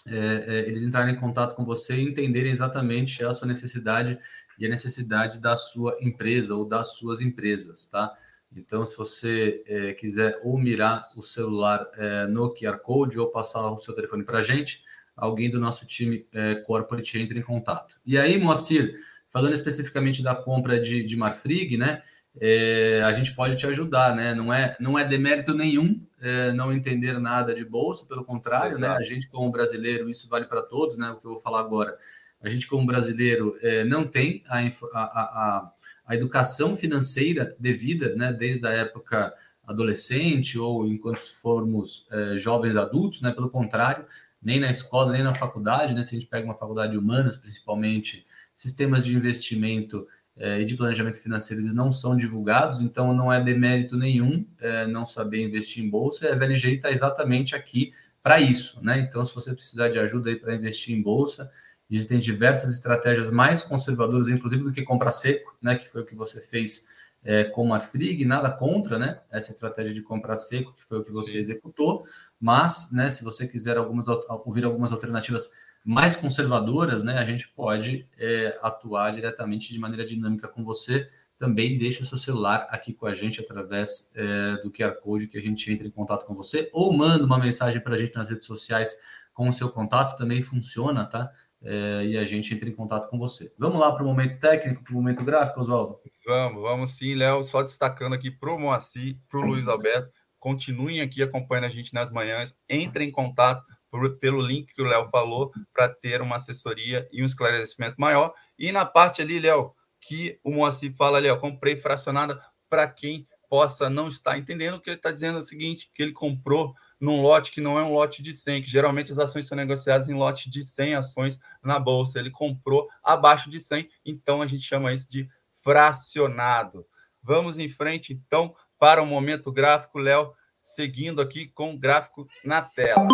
é, 0.07 0.45
é, 0.47 0.59
eles 0.67 0.83
entrarem 0.83 1.15
em 1.15 1.19
contato 1.19 1.55
com 1.55 1.65
você 1.65 1.95
e 1.95 2.03
entenderem 2.03 2.51
exatamente 2.51 3.23
a 3.23 3.33
sua 3.33 3.47
necessidade 3.47 4.19
e 4.57 4.65
a 4.65 4.69
necessidade 4.69 5.39
da 5.39 5.55
sua 5.55 5.97
empresa 5.99 6.55
ou 6.55 6.65
das 6.65 6.93
suas 6.95 7.21
empresas, 7.21 7.85
tá? 7.85 8.13
Então, 8.55 8.85
se 8.85 8.95
você 8.95 9.63
é, 9.67 9.93
quiser 9.93 10.39
ou 10.43 10.57
mirar 10.57 11.09
o 11.15 11.21
celular 11.21 11.85
é, 11.97 12.25
no 12.27 12.53
QR 12.53 12.77
Code 12.79 13.19
ou 13.19 13.29
passar 13.29 13.69
o 13.69 13.79
seu 13.79 13.93
telefone 13.93 14.23
para 14.23 14.39
a 14.39 14.43
gente, 14.43 14.81
alguém 15.15 15.49
do 15.49 15.59
nosso 15.59 15.85
time 15.85 16.25
é, 16.31 16.55
corporate 16.55 17.19
entra 17.19 17.37
em 17.37 17.41
contato. 17.41 17.99
E 18.05 18.17
aí, 18.17 18.37
Moacir, 18.37 18.95
falando 19.29 19.53
especificamente 19.53 20.23
da 20.23 20.33
compra 20.33 20.79
de, 20.79 21.03
de 21.03 21.15
Marfrig, 21.17 21.75
né? 21.77 22.01
É, 22.39 23.01
a 23.03 23.13
gente 23.13 23.33
pode 23.33 23.55
te 23.57 23.65
ajudar, 23.65 24.15
né? 24.15 24.33
Não 24.33 24.53
é, 24.53 24.75
não 24.79 24.99
é 24.99 25.05
demérito 25.05 25.53
nenhum 25.53 26.05
é, 26.19 26.51
não 26.51 26.73
entender 26.73 27.19
nada 27.19 27.53
de 27.53 27.63
bolsa, 27.63 28.05
pelo 28.05 28.25
contrário, 28.25 28.77
né? 28.79 28.87
A 28.87 29.03
gente, 29.03 29.29
como 29.29 29.51
brasileiro, 29.51 30.09
isso 30.09 30.27
vale 30.27 30.45
para 30.45 30.61
todos, 30.61 30.97
né? 30.97 31.11
O 31.11 31.17
que 31.17 31.25
eu 31.25 31.31
vou 31.31 31.39
falar 31.39 31.59
agora. 31.59 31.97
A 32.41 32.49
gente, 32.49 32.67
como 32.67 32.85
brasileiro, 32.85 33.57
é, 33.61 33.83
não 33.85 34.05
tem 34.05 34.43
a, 34.47 34.59
a, 34.59 34.71
a, 34.93 35.71
a, 36.07 36.15
educação 36.15 36.75
financeira 36.75 37.55
devida, 37.59 38.15
né? 38.15 38.33
Desde 38.33 38.65
a 38.67 38.71
época 38.71 39.33
adolescente 39.65 40.59
ou 40.59 40.87
enquanto 40.87 41.19
formos 41.41 42.07
é, 42.11 42.37
jovens 42.37 42.75
adultos, 42.75 43.21
né? 43.21 43.31
Pelo 43.31 43.49
contrário, 43.49 44.05
nem 44.41 44.59
na 44.59 44.69
escola, 44.69 45.11
nem 45.13 45.23
na 45.23 45.33
faculdade, 45.33 45.93
né? 45.93 46.03
Se 46.03 46.15
a 46.15 46.19
gente 46.19 46.29
pega 46.29 46.45
uma 46.45 46.55
faculdade 46.55 46.91
de 46.91 46.97
humanas, 46.97 47.37
principalmente, 47.37 48.25
sistemas 48.55 49.05
de 49.05 49.15
investimento 49.15 50.07
é, 50.37 50.61
e 50.61 50.65
de 50.65 50.75
planejamento 50.75 51.17
financeiro 51.17 51.61
eles 51.63 51.73
não 51.73 51.91
são 51.91 52.15
divulgados, 52.15 52.81
então 52.81 53.13
não 53.13 53.31
é 53.31 53.41
demérito 53.41 53.95
nenhum 53.95 54.45
é, 54.59 54.85
não 54.85 55.05
saber 55.05 55.43
investir 55.43 55.83
em 55.83 55.89
bolsa. 55.89 56.25
E 56.25 56.29
a 56.29 56.35
VLG 56.35 56.75
está 56.75 56.91
exatamente 56.91 57.55
aqui 57.55 57.93
para 58.21 58.39
isso, 58.39 58.83
né? 58.83 58.99
Então, 58.99 59.23
se 59.23 59.33
você 59.33 59.53
precisar 59.53 59.87
de 59.87 59.99
ajuda 59.99 60.29
aí 60.29 60.35
para 60.35 60.55
investir 60.55 60.95
em 60.95 61.01
bolsa, 61.01 61.49
existem 61.89 62.19
diversas 62.19 62.73
estratégias 62.73 63.31
mais 63.31 63.61
conservadoras, 63.63 64.27
inclusive 64.27 64.63
do 64.63 64.71
que 64.71 64.81
comprar 64.81 65.11
seco, 65.11 65.55
né? 65.61 65.75
Que 65.75 65.89
foi 65.89 66.01
o 66.01 66.05
que 66.05 66.15
você 66.15 66.41
fez 66.41 66.85
é, 67.23 67.43
com 67.43 67.63
o 67.63 67.69
Marfrig, 67.69 68.25
nada 68.25 68.51
contra, 68.51 68.99
né? 68.99 69.21
Essa 69.31 69.51
estratégia 69.51 69.93
de 69.93 70.01
comprar 70.01 70.35
seco, 70.35 70.73
que 70.73 70.83
foi 70.83 70.99
o 70.99 71.03
que 71.03 71.11
você 71.11 71.31
Sim. 71.31 71.37
executou, 71.37 72.05
mas, 72.39 72.91
né? 72.91 73.09
Se 73.09 73.23
você 73.23 73.47
quiser 73.47 73.77
algumas, 73.77 74.07
ouvir 74.07 74.65
algumas 74.65 74.91
alternativas 74.91 75.51
mais 75.85 76.15
conservadoras, 76.15 77.03
né, 77.03 77.19
a 77.19 77.25
gente 77.25 77.47
pode 77.49 78.07
é, 78.17 78.57
atuar 78.63 79.11
diretamente 79.11 79.71
de 79.71 79.77
maneira 79.77 80.03
dinâmica 80.03 80.47
com 80.47 80.63
você. 80.63 81.07
Também 81.37 81.77
deixe 81.77 82.01
o 82.01 82.05
seu 82.05 82.17
celular 82.17 82.67
aqui 82.71 82.91
com 82.91 83.05
a 83.05 83.13
gente 83.13 83.39
através 83.39 84.11
é, 84.15 84.57
do 84.63 84.71
QR 84.71 84.95
Code 85.01 85.27
que 85.27 85.37
a 85.37 85.41
gente 85.41 85.71
entra 85.71 85.85
em 85.85 85.91
contato 85.91 86.25
com 86.25 86.33
você, 86.33 86.69
ou 86.73 86.91
manda 86.91 87.23
uma 87.23 87.37
mensagem 87.37 87.79
para 87.79 87.93
a 87.93 87.97
gente 87.97 88.15
nas 88.15 88.29
redes 88.29 88.47
sociais 88.47 88.97
com 89.31 89.47
o 89.47 89.53
seu 89.53 89.69
contato, 89.69 90.17
também 90.17 90.41
funciona, 90.41 91.05
tá? 91.05 91.29
É, 91.61 92.05
e 92.05 92.17
a 92.17 92.25
gente 92.25 92.53
entra 92.53 92.67
em 92.67 92.73
contato 92.73 93.07
com 93.09 93.19
você. 93.19 93.53
Vamos 93.57 93.79
lá 93.79 93.91
para 93.91 94.03
o 94.03 94.07
momento 94.07 94.39
técnico, 94.39 94.83
para 94.83 94.93
o 94.93 94.95
momento 94.95 95.23
gráfico, 95.23 95.59
Oswaldo? 95.59 95.99
Vamos, 96.25 96.61
vamos 96.63 96.91
sim, 96.91 97.13
Léo. 97.13 97.43
Só 97.43 97.61
destacando 97.61 98.13
aqui 98.13 98.31
para 98.31 98.51
o 98.51 98.59
Moacir, 98.59 99.17
para 99.29 99.39
o 99.39 99.45
Luiz 99.45 99.67
Alberto, 99.67 100.09
continuem 100.39 101.01
aqui 101.01 101.21
acompanhando 101.21 101.65
a 101.65 101.69
gente 101.69 101.93
nas 101.93 102.09
manhãs, 102.09 102.57
entrem 102.69 103.09
em 103.09 103.11
contato 103.11 103.74
por, 103.95 104.17
pelo 104.17 104.41
link 104.41 104.73
que 104.73 104.81
o 104.81 104.85
Léo 104.85 105.09
falou, 105.09 105.51
para 105.73 105.87
ter 105.87 106.21
uma 106.21 106.35
assessoria 106.35 107.07
e 107.11 107.23
um 107.23 107.25
esclarecimento 107.25 107.95
maior. 107.97 108.33
E 108.59 108.71
na 108.71 108.85
parte 108.85 109.21
ali, 109.21 109.39
Léo, 109.39 109.73
que 110.01 110.37
o 110.43 110.51
Moacir 110.51 110.93
fala 110.95 111.17
ali, 111.17 111.29
ó, 111.29 111.37
comprei 111.37 111.77
fracionada 111.77 112.39
para 112.69 112.87
quem 112.87 113.25
possa 113.49 113.89
não 113.89 114.09
estar 114.09 114.37
entendendo, 114.37 114.81
que 114.81 114.89
ele 114.89 114.97
está 114.97 115.11
dizendo 115.11 115.37
é 115.37 115.41
o 115.41 115.45
seguinte, 115.45 115.89
que 115.93 116.03
ele 116.03 116.11
comprou 116.11 116.75
num 116.99 117.21
lote 117.21 117.51
que 117.51 117.61
não 117.61 117.79
é 117.79 117.83
um 117.83 117.93
lote 117.93 118.21
de 118.21 118.33
100, 118.33 118.63
que 118.63 118.69
geralmente 118.69 119.11
as 119.11 119.19
ações 119.19 119.47
são 119.47 119.55
negociadas 119.55 120.09
em 120.09 120.13
lote 120.13 120.49
de 120.49 120.63
100 120.63 120.95
ações 120.95 121.39
na 121.63 121.79
bolsa. 121.79 122.19
Ele 122.19 122.31
comprou 122.31 122.89
abaixo 123.03 123.49
de 123.49 123.59
100, 123.59 123.89
então 124.05 124.41
a 124.41 124.47
gente 124.47 124.63
chama 124.63 124.91
isso 124.91 125.09
de 125.09 125.29
fracionado. 125.61 126.85
Vamos 127.23 127.59
em 127.59 127.69
frente, 127.69 128.13
então, 128.13 128.53
para 128.77 129.01
o 129.01 129.05
momento 129.05 129.51
gráfico, 129.51 129.99
Léo, 129.99 130.33
seguindo 130.61 131.21
aqui 131.21 131.47
com 131.47 131.73
o 131.73 131.79
gráfico 131.79 132.27
na 132.43 132.61
tela. 132.61 133.07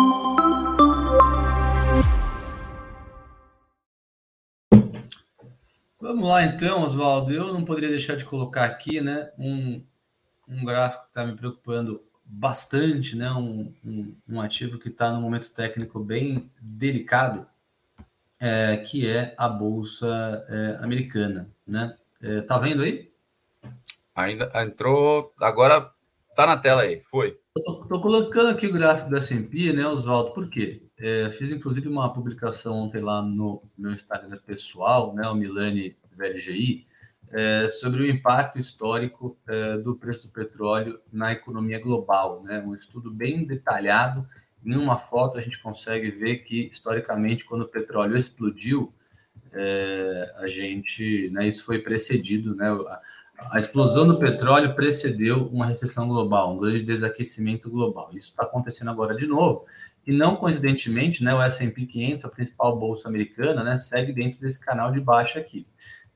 Vamos 6.02 6.28
lá 6.28 6.42
então, 6.42 6.82
Oswaldo. 6.82 7.32
Eu 7.32 7.52
não 7.52 7.64
poderia 7.64 7.88
deixar 7.88 8.16
de 8.16 8.24
colocar 8.24 8.64
aqui 8.64 9.00
né, 9.00 9.30
um, 9.38 9.86
um 10.48 10.64
gráfico 10.64 11.04
que 11.04 11.10
está 11.10 11.24
me 11.24 11.36
preocupando 11.36 12.02
bastante, 12.24 13.16
né, 13.16 13.30
um, 13.30 13.72
um, 13.84 14.16
um 14.28 14.40
ativo 14.40 14.80
que 14.80 14.88
está 14.88 15.12
no 15.12 15.20
momento 15.20 15.50
técnico 15.50 16.02
bem 16.02 16.50
delicado, 16.60 17.46
é, 18.40 18.78
que 18.78 19.06
é 19.06 19.32
a 19.38 19.48
Bolsa 19.48 20.44
é, 20.48 20.82
Americana. 20.82 21.48
Né? 21.64 21.96
É, 22.20 22.40
tá 22.40 22.58
vendo 22.58 22.82
aí? 22.82 23.12
Ainda 24.12 24.50
entrou, 24.60 25.32
agora 25.38 25.88
tá 26.34 26.44
na 26.46 26.56
tela 26.56 26.82
aí, 26.82 27.00
foi. 27.04 27.38
Estou 27.54 28.00
colocando 28.00 28.48
aqui 28.48 28.66
o 28.66 28.72
gráfico 28.72 29.10
da 29.10 29.18
S&P, 29.18 29.74
né, 29.74 29.86
Oswaldo? 29.86 30.32
Por 30.32 30.48
quê? 30.48 30.88
É, 30.98 31.28
fiz 31.28 31.52
inclusive 31.52 31.86
uma 31.86 32.10
publicação 32.10 32.74
ontem 32.76 33.02
lá 33.02 33.20
no 33.20 33.62
meu 33.76 33.92
Instagram 33.92 34.38
pessoal, 34.46 35.14
né, 35.14 35.28
o 35.28 35.34
Milani 35.34 35.94
VLGI, 36.16 36.86
é, 37.30 37.68
sobre 37.68 38.02
o 38.02 38.06
impacto 38.06 38.58
histórico 38.58 39.36
é, 39.46 39.76
do 39.76 39.94
preço 39.94 40.28
do 40.28 40.32
petróleo 40.32 40.98
na 41.12 41.32
economia 41.32 41.78
global, 41.78 42.42
né? 42.42 42.62
Um 42.66 42.74
estudo 42.74 43.10
bem 43.10 43.44
detalhado. 43.44 44.26
Em 44.64 44.74
uma 44.74 44.96
foto 44.96 45.36
a 45.36 45.40
gente 45.42 45.60
consegue 45.62 46.10
ver 46.10 46.44
que 46.44 46.68
historicamente, 46.68 47.44
quando 47.44 47.62
o 47.62 47.68
petróleo 47.68 48.16
explodiu, 48.16 48.94
é, 49.52 50.34
a 50.38 50.46
gente, 50.46 51.28
né, 51.30 51.48
isso 51.48 51.66
foi 51.66 51.80
precedido, 51.80 52.54
né? 52.54 52.68
A, 53.50 53.58
explosão 53.58 54.06
do 54.06 54.18
petróleo 54.18 54.74
precedeu 54.74 55.46
uma 55.48 55.66
recessão 55.66 56.08
global, 56.08 56.54
um 56.54 56.58
grande 56.58 56.82
desaquecimento 56.82 57.70
global. 57.70 58.10
Isso 58.10 58.28
está 58.28 58.42
acontecendo 58.42 58.90
agora 58.90 59.14
de 59.14 59.26
novo. 59.26 59.66
E 60.06 60.12
não 60.12 60.36
coincidentemente, 60.36 61.22
né, 61.22 61.34
o 61.34 61.40
S&P 61.40 61.86
500, 61.86 62.24
a 62.24 62.28
principal 62.28 62.78
bolsa 62.78 63.08
americana, 63.08 63.62
né, 63.62 63.78
segue 63.78 64.12
dentro 64.12 64.40
desse 64.40 64.58
canal 64.58 64.90
de 64.92 65.00
baixa 65.00 65.38
aqui. 65.38 65.66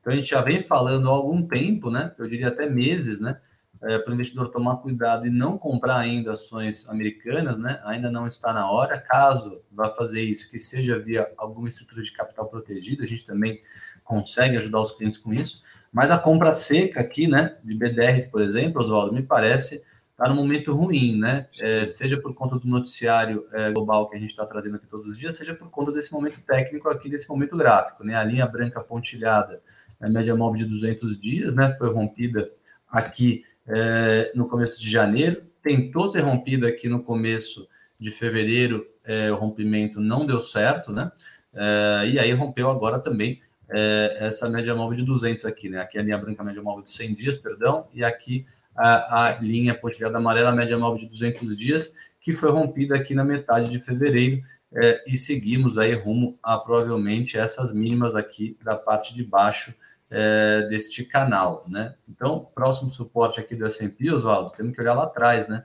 Então 0.00 0.12
a 0.12 0.16
gente 0.16 0.28
já 0.28 0.40
vem 0.40 0.62
falando 0.62 1.08
há 1.08 1.12
algum 1.12 1.46
tempo, 1.46 1.90
né, 1.90 2.12
eu 2.18 2.28
diria 2.28 2.48
até 2.48 2.68
meses, 2.68 3.20
né, 3.20 3.40
é, 3.82 3.98
para 3.98 4.10
o 4.10 4.14
investidor 4.14 4.48
tomar 4.48 4.76
cuidado 4.78 5.26
e 5.26 5.30
não 5.30 5.58
comprar 5.58 5.98
ainda 5.98 6.32
ações 6.32 6.88
americanas, 6.88 7.58
né, 7.58 7.80
ainda 7.84 8.10
não 8.10 8.26
está 8.26 8.52
na 8.52 8.70
hora. 8.70 8.98
Caso 8.98 9.60
vá 9.70 9.90
fazer 9.90 10.22
isso, 10.22 10.50
que 10.50 10.58
seja 10.58 10.98
via 10.98 11.30
alguma 11.36 11.68
estrutura 11.68 12.02
de 12.02 12.12
capital 12.12 12.48
protegido, 12.48 13.04
a 13.04 13.06
gente 13.06 13.24
também 13.24 13.60
consegue 14.02 14.56
ajudar 14.56 14.80
os 14.80 14.92
clientes 14.92 15.18
com 15.18 15.32
isso. 15.32 15.62
Mas 15.96 16.10
a 16.10 16.18
compra 16.18 16.52
seca 16.52 17.00
aqui, 17.00 17.26
né, 17.26 17.56
de 17.64 17.74
BDRs, 17.74 18.26
por 18.26 18.42
exemplo, 18.42 18.82
Oswaldo, 18.82 19.14
me 19.14 19.22
parece 19.22 19.82
está 20.10 20.28
no 20.28 20.34
momento 20.34 20.74
ruim, 20.74 21.18
né? 21.18 21.46
É, 21.58 21.86
seja 21.86 22.20
por 22.20 22.34
conta 22.34 22.58
do 22.58 22.68
noticiário 22.68 23.46
é, 23.50 23.70
global 23.70 24.06
que 24.06 24.14
a 24.14 24.18
gente 24.18 24.28
está 24.28 24.44
trazendo 24.44 24.76
aqui 24.76 24.86
todos 24.86 25.08
os 25.08 25.18
dias, 25.18 25.36
seja 25.36 25.54
por 25.54 25.70
conta 25.70 25.90
desse 25.90 26.12
momento 26.12 26.38
técnico 26.46 26.90
aqui, 26.90 27.08
desse 27.08 27.26
momento 27.26 27.56
gráfico, 27.56 28.04
né? 28.04 28.14
A 28.14 28.22
linha 28.24 28.44
branca 28.44 28.78
pontilhada, 28.82 29.62
a 29.98 30.06
média 30.10 30.36
móvel 30.36 30.58
de 30.58 30.66
200 30.66 31.18
dias, 31.18 31.56
né? 31.56 31.74
Foi 31.78 31.90
rompida 31.90 32.50
aqui 32.90 33.46
é, 33.66 34.32
no 34.34 34.46
começo 34.46 34.78
de 34.78 34.90
janeiro, 34.90 35.44
tentou 35.62 36.08
ser 36.08 36.20
rompida 36.20 36.68
aqui 36.68 36.90
no 36.90 37.02
começo 37.02 37.66
de 37.98 38.10
fevereiro, 38.10 38.86
é, 39.02 39.32
o 39.32 39.36
rompimento 39.36 39.98
não 39.98 40.26
deu 40.26 40.42
certo, 40.42 40.92
né? 40.92 41.10
É, 41.54 42.06
e 42.06 42.18
aí 42.18 42.32
rompeu 42.32 42.70
agora 42.70 42.98
também 42.98 43.40
é, 43.70 44.16
essa 44.20 44.48
média 44.48 44.74
móvel 44.74 44.98
de 44.98 45.04
200 45.04 45.44
aqui, 45.44 45.68
né? 45.68 45.80
Aqui 45.80 45.98
a 45.98 46.02
linha 46.02 46.18
branca, 46.18 46.42
a 46.42 46.44
média 46.44 46.62
móvel 46.62 46.82
de 46.82 46.90
100 46.90 47.14
dias, 47.14 47.36
perdão, 47.36 47.88
e 47.92 48.04
aqui 48.04 48.46
a, 48.76 49.26
a 49.26 49.38
linha 49.40 49.74
pontilhada 49.74 50.18
amarela, 50.18 50.50
a 50.50 50.54
média 50.54 50.78
móvel 50.78 51.00
de 51.00 51.06
200 51.06 51.56
dias, 51.56 51.92
que 52.20 52.32
foi 52.32 52.50
rompida 52.50 52.94
aqui 52.94 53.14
na 53.14 53.24
metade 53.24 53.68
de 53.70 53.78
fevereiro, 53.78 54.42
é, 54.74 55.02
e 55.06 55.16
seguimos 55.16 55.78
aí 55.78 55.94
rumo 55.94 56.38
a 56.42 56.58
provavelmente 56.58 57.38
essas 57.38 57.72
mínimas 57.72 58.14
aqui 58.14 58.58
da 58.62 58.76
parte 58.76 59.14
de 59.14 59.24
baixo 59.24 59.74
é, 60.10 60.62
deste 60.68 61.04
canal, 61.04 61.64
né? 61.68 61.94
Então, 62.08 62.48
próximo 62.54 62.92
suporte 62.92 63.40
aqui 63.40 63.54
do 63.56 63.66
S&P, 63.66 64.12
Oswaldo, 64.12 64.52
temos 64.56 64.74
que 64.74 64.80
olhar 64.80 64.94
lá 64.94 65.04
atrás, 65.04 65.48
né? 65.48 65.64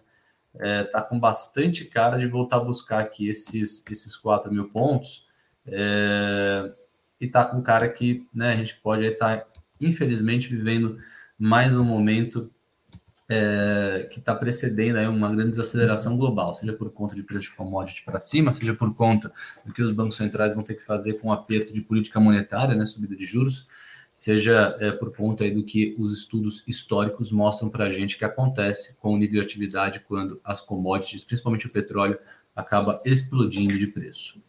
É, 0.59 0.83
tá 0.83 1.01
com 1.01 1.19
bastante 1.19 1.85
cara 1.85 2.17
de 2.17 2.27
voltar 2.27 2.57
a 2.57 2.63
buscar 2.63 2.99
aqui 2.99 3.29
esses, 3.29 3.83
esses 3.89 4.17
4 4.17 4.51
mil 4.51 4.69
pontos, 4.69 5.27
é, 5.65 6.71
e 7.21 7.27
tá 7.27 7.45
com 7.45 7.61
cara 7.61 7.87
que, 7.87 8.27
né, 8.33 8.53
a 8.53 8.55
gente 8.55 8.75
pode 8.81 9.05
estar, 9.05 9.45
infelizmente, 9.79 10.49
vivendo 10.49 10.97
mais 11.37 11.71
um 11.71 11.83
momento 11.83 12.49
é, 13.29 14.07
que 14.11 14.19
está 14.19 14.33
precedendo 14.33 14.97
aí 14.97 15.07
uma 15.07 15.29
grande 15.31 15.51
desaceleração 15.51 16.17
global, 16.17 16.55
seja 16.55 16.73
por 16.73 16.91
conta 16.91 17.15
de 17.15 17.21
preço 17.21 17.51
de 17.51 17.55
commodity 17.55 18.03
para 18.03 18.19
cima, 18.19 18.51
seja 18.51 18.73
por 18.73 18.93
conta 18.95 19.31
do 19.63 19.71
que 19.71 19.83
os 19.83 19.91
bancos 19.91 20.17
centrais 20.17 20.55
vão 20.55 20.63
ter 20.63 20.73
que 20.73 20.83
fazer 20.83 21.13
com 21.13 21.29
o 21.29 21.31
aperto 21.31 21.71
de 21.71 21.81
política 21.81 22.19
monetária, 22.19 22.75
né, 22.75 22.85
subida 22.85 23.15
de 23.15 23.25
juros, 23.25 23.67
seja 24.11 24.75
é, 24.79 24.91
por 24.91 25.15
conta 25.15 25.43
aí 25.43 25.51
do 25.51 25.63
que 25.63 25.95
os 25.97 26.11
estudos 26.17 26.63
históricos 26.67 27.31
mostram 27.31 27.69
para 27.69 27.85
a 27.85 27.89
gente 27.89 28.17
que 28.17 28.25
acontece 28.25 28.95
com 28.95 29.13
o 29.13 29.17
nível 29.17 29.39
de 29.39 29.45
atividade 29.45 30.01
quando 30.01 30.41
as 30.43 30.59
commodities, 30.59 31.23
principalmente 31.23 31.67
o 31.67 31.71
petróleo, 31.71 32.17
acaba 32.55 32.99
explodindo 33.05 33.77
de 33.77 33.87
preço. 33.87 34.41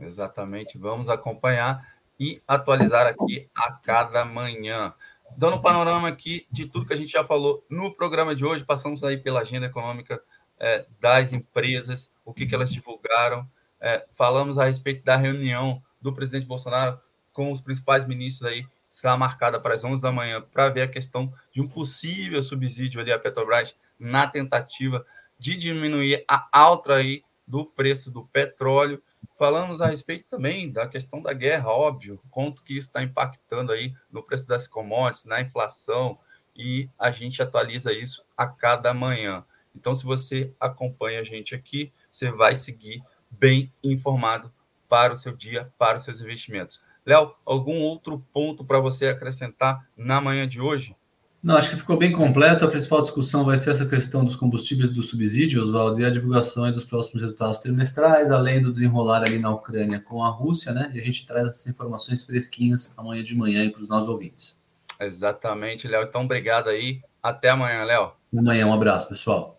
Exatamente, 0.00 0.78
vamos 0.78 1.08
acompanhar 1.08 1.94
e 2.18 2.42
atualizar 2.46 3.06
aqui 3.06 3.48
a 3.54 3.72
cada 3.72 4.24
manhã 4.24 4.94
dando 5.36 5.56
um 5.56 5.62
panorama 5.62 6.08
aqui 6.08 6.46
de 6.50 6.66
tudo 6.66 6.86
que 6.86 6.92
a 6.92 6.96
gente 6.96 7.10
já 7.10 7.24
falou 7.24 7.64
no 7.68 7.92
programa 7.94 8.34
de 8.34 8.44
hoje, 8.44 8.64
passamos 8.64 9.02
aí 9.02 9.16
pela 9.16 9.40
agenda 9.40 9.66
econômica 9.66 10.20
é, 10.58 10.86
das 11.00 11.32
empresas, 11.32 12.12
o 12.24 12.32
que, 12.32 12.46
que 12.46 12.54
elas 12.54 12.70
divulgaram, 12.70 13.48
é, 13.80 14.06
falamos 14.12 14.58
a 14.58 14.64
respeito 14.64 15.04
da 15.04 15.16
reunião 15.16 15.82
do 16.00 16.12
presidente 16.12 16.46
Bolsonaro 16.46 17.00
com 17.32 17.50
os 17.50 17.60
principais 17.60 18.06
ministros 18.06 18.50
aí, 18.50 18.66
está 18.88 19.16
marcada 19.16 19.58
para 19.58 19.74
as 19.74 19.82
11 19.82 20.00
da 20.00 20.12
manhã, 20.12 20.40
para 20.40 20.68
ver 20.68 20.82
a 20.82 20.88
questão 20.88 21.32
de 21.52 21.60
um 21.60 21.68
possível 21.68 22.40
subsídio 22.42 23.00
ali 23.00 23.10
à 23.10 23.18
Petrobras 23.18 23.74
na 23.98 24.26
tentativa 24.26 25.04
de 25.38 25.56
diminuir 25.56 26.24
a 26.28 26.46
alta 26.52 26.94
aí 26.94 27.24
do 27.46 27.66
preço 27.66 28.10
do 28.10 28.24
petróleo. 28.24 29.02
Falamos 29.36 29.80
a 29.80 29.86
respeito 29.86 30.26
também 30.28 30.70
da 30.70 30.86
questão 30.86 31.20
da 31.20 31.32
guerra, 31.32 31.70
óbvio, 31.70 32.20
quanto 32.30 32.62
que 32.62 32.72
isso 32.72 32.88
está 32.88 33.02
impactando 33.02 33.72
aí 33.72 33.92
no 34.10 34.22
preço 34.22 34.46
das 34.46 34.68
commodities, 34.68 35.24
na 35.24 35.40
inflação, 35.40 36.18
e 36.54 36.88
a 36.96 37.10
gente 37.10 37.42
atualiza 37.42 37.92
isso 37.92 38.24
a 38.36 38.46
cada 38.46 38.94
manhã. 38.94 39.44
Então, 39.74 39.92
se 39.92 40.04
você 40.04 40.54
acompanha 40.60 41.20
a 41.20 41.24
gente 41.24 41.54
aqui, 41.54 41.92
você 42.08 42.30
vai 42.30 42.54
seguir 42.54 43.02
bem 43.28 43.72
informado 43.82 44.52
para 44.88 45.12
o 45.12 45.16
seu 45.16 45.36
dia, 45.36 45.72
para 45.76 45.96
os 45.96 46.04
seus 46.04 46.20
investimentos. 46.20 46.80
Léo, 47.04 47.34
algum 47.44 47.80
outro 47.80 48.24
ponto 48.32 48.64
para 48.64 48.78
você 48.78 49.08
acrescentar 49.08 49.88
na 49.96 50.20
manhã 50.20 50.46
de 50.46 50.60
hoje? 50.60 50.96
Não, 51.44 51.58
acho 51.58 51.68
que 51.68 51.76
ficou 51.76 51.98
bem 51.98 52.10
completo. 52.10 52.64
A 52.64 52.68
principal 52.68 53.02
discussão 53.02 53.44
vai 53.44 53.58
ser 53.58 53.72
essa 53.72 53.84
questão 53.84 54.24
dos 54.24 54.34
combustíveis 54.34 54.90
do 54.90 55.02
subsídio, 55.02 55.60
Oswaldo, 55.60 56.00
e 56.00 56.04
a 56.06 56.08
divulgação 56.08 56.72
dos 56.72 56.84
próximos 56.84 57.20
resultados 57.20 57.58
trimestrais, 57.58 58.30
além 58.30 58.62
do 58.62 58.72
desenrolar 58.72 59.22
ali 59.22 59.38
na 59.38 59.50
Ucrânia 59.50 60.00
com 60.00 60.24
a 60.24 60.30
Rússia, 60.30 60.72
né? 60.72 60.90
E 60.94 60.98
a 60.98 61.04
gente 61.04 61.26
traz 61.26 61.48
essas 61.48 61.66
informações 61.66 62.24
fresquinhas 62.24 62.94
amanhã 62.96 63.22
de 63.22 63.36
manhã 63.36 63.68
para 63.68 63.82
os 63.82 63.90
nossos 63.90 64.08
ouvintes. 64.08 64.58
Exatamente, 64.98 65.86
Léo. 65.86 66.04
Então, 66.04 66.24
obrigado 66.24 66.70
aí. 66.70 67.02
Até 67.22 67.50
amanhã, 67.50 67.84
Léo. 67.84 68.12
Amanhã, 68.34 68.66
um 68.66 68.72
abraço, 68.72 69.06
pessoal. 69.06 69.58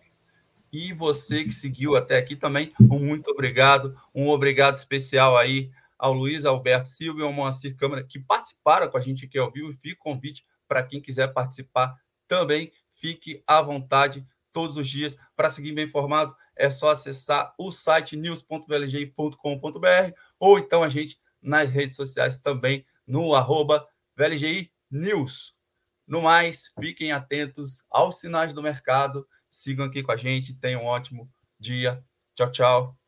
E 0.74 0.92
você 0.92 1.44
que 1.44 1.54
seguiu 1.54 1.96
até 1.96 2.18
aqui 2.18 2.36
também, 2.36 2.72
um 2.82 2.98
muito 2.98 3.30
obrigado. 3.30 3.96
Um 4.14 4.28
obrigado 4.30 4.76
especial 4.76 5.38
aí 5.38 5.70
ao 6.00 6.14
Luiz 6.14 6.46
Alberto 6.46 6.90
Silva 6.90 7.20
e 7.20 7.24
ao 7.24 7.32
Moacir 7.32 7.76
Câmara, 7.76 8.04
que 8.04 8.18
participaram 8.18 8.90
com 8.90 8.98
a 8.98 9.02
gente 9.02 9.26
aqui 9.26 9.38
ao 9.38 9.52
vivo. 9.52 9.70
E 9.70 9.76
fica 9.76 10.02
o 10.02 10.04
convite 10.04 10.44
para 10.68 10.84
quem 10.84 11.02
quiser 11.02 11.34
participar 11.34 11.96
também, 12.28 12.72
fique 12.94 13.44
à 13.46 13.62
vontade 13.62 14.26
todos 14.52 14.78
os 14.78 14.88
dias. 14.88 15.16
Para 15.36 15.50
seguir 15.50 15.74
bem 15.74 15.86
informado, 15.86 16.36
é 16.56 16.70
só 16.70 16.90
acessar 16.92 17.54
o 17.58 17.72
site 17.72 18.16
news.vlgi.com.br 18.16 20.14
ou 20.40 20.58
então 20.58 20.84
a 20.84 20.90
gente 20.90 21.20
nas 21.42 21.70
redes 21.70 21.96
sociais 21.96 22.40
também 22.40 22.86
no 23.06 23.36
arroba 23.36 23.88
VLGI 24.16 24.72
News. 24.90 25.54
No 26.08 26.22
mais, 26.22 26.72
fiquem 26.80 27.12
atentos 27.12 27.84
aos 27.90 28.20
sinais 28.20 28.54
do 28.54 28.62
mercado, 28.62 29.28
sigam 29.50 29.86
aqui 29.86 30.02
com 30.04 30.12
a 30.12 30.18
gente, 30.18 30.54
tenham 30.54 30.84
um 30.84 30.86
ótimo 30.86 31.30
dia. 31.60 32.04
Tchau, 32.36 32.52
tchau. 32.52 33.05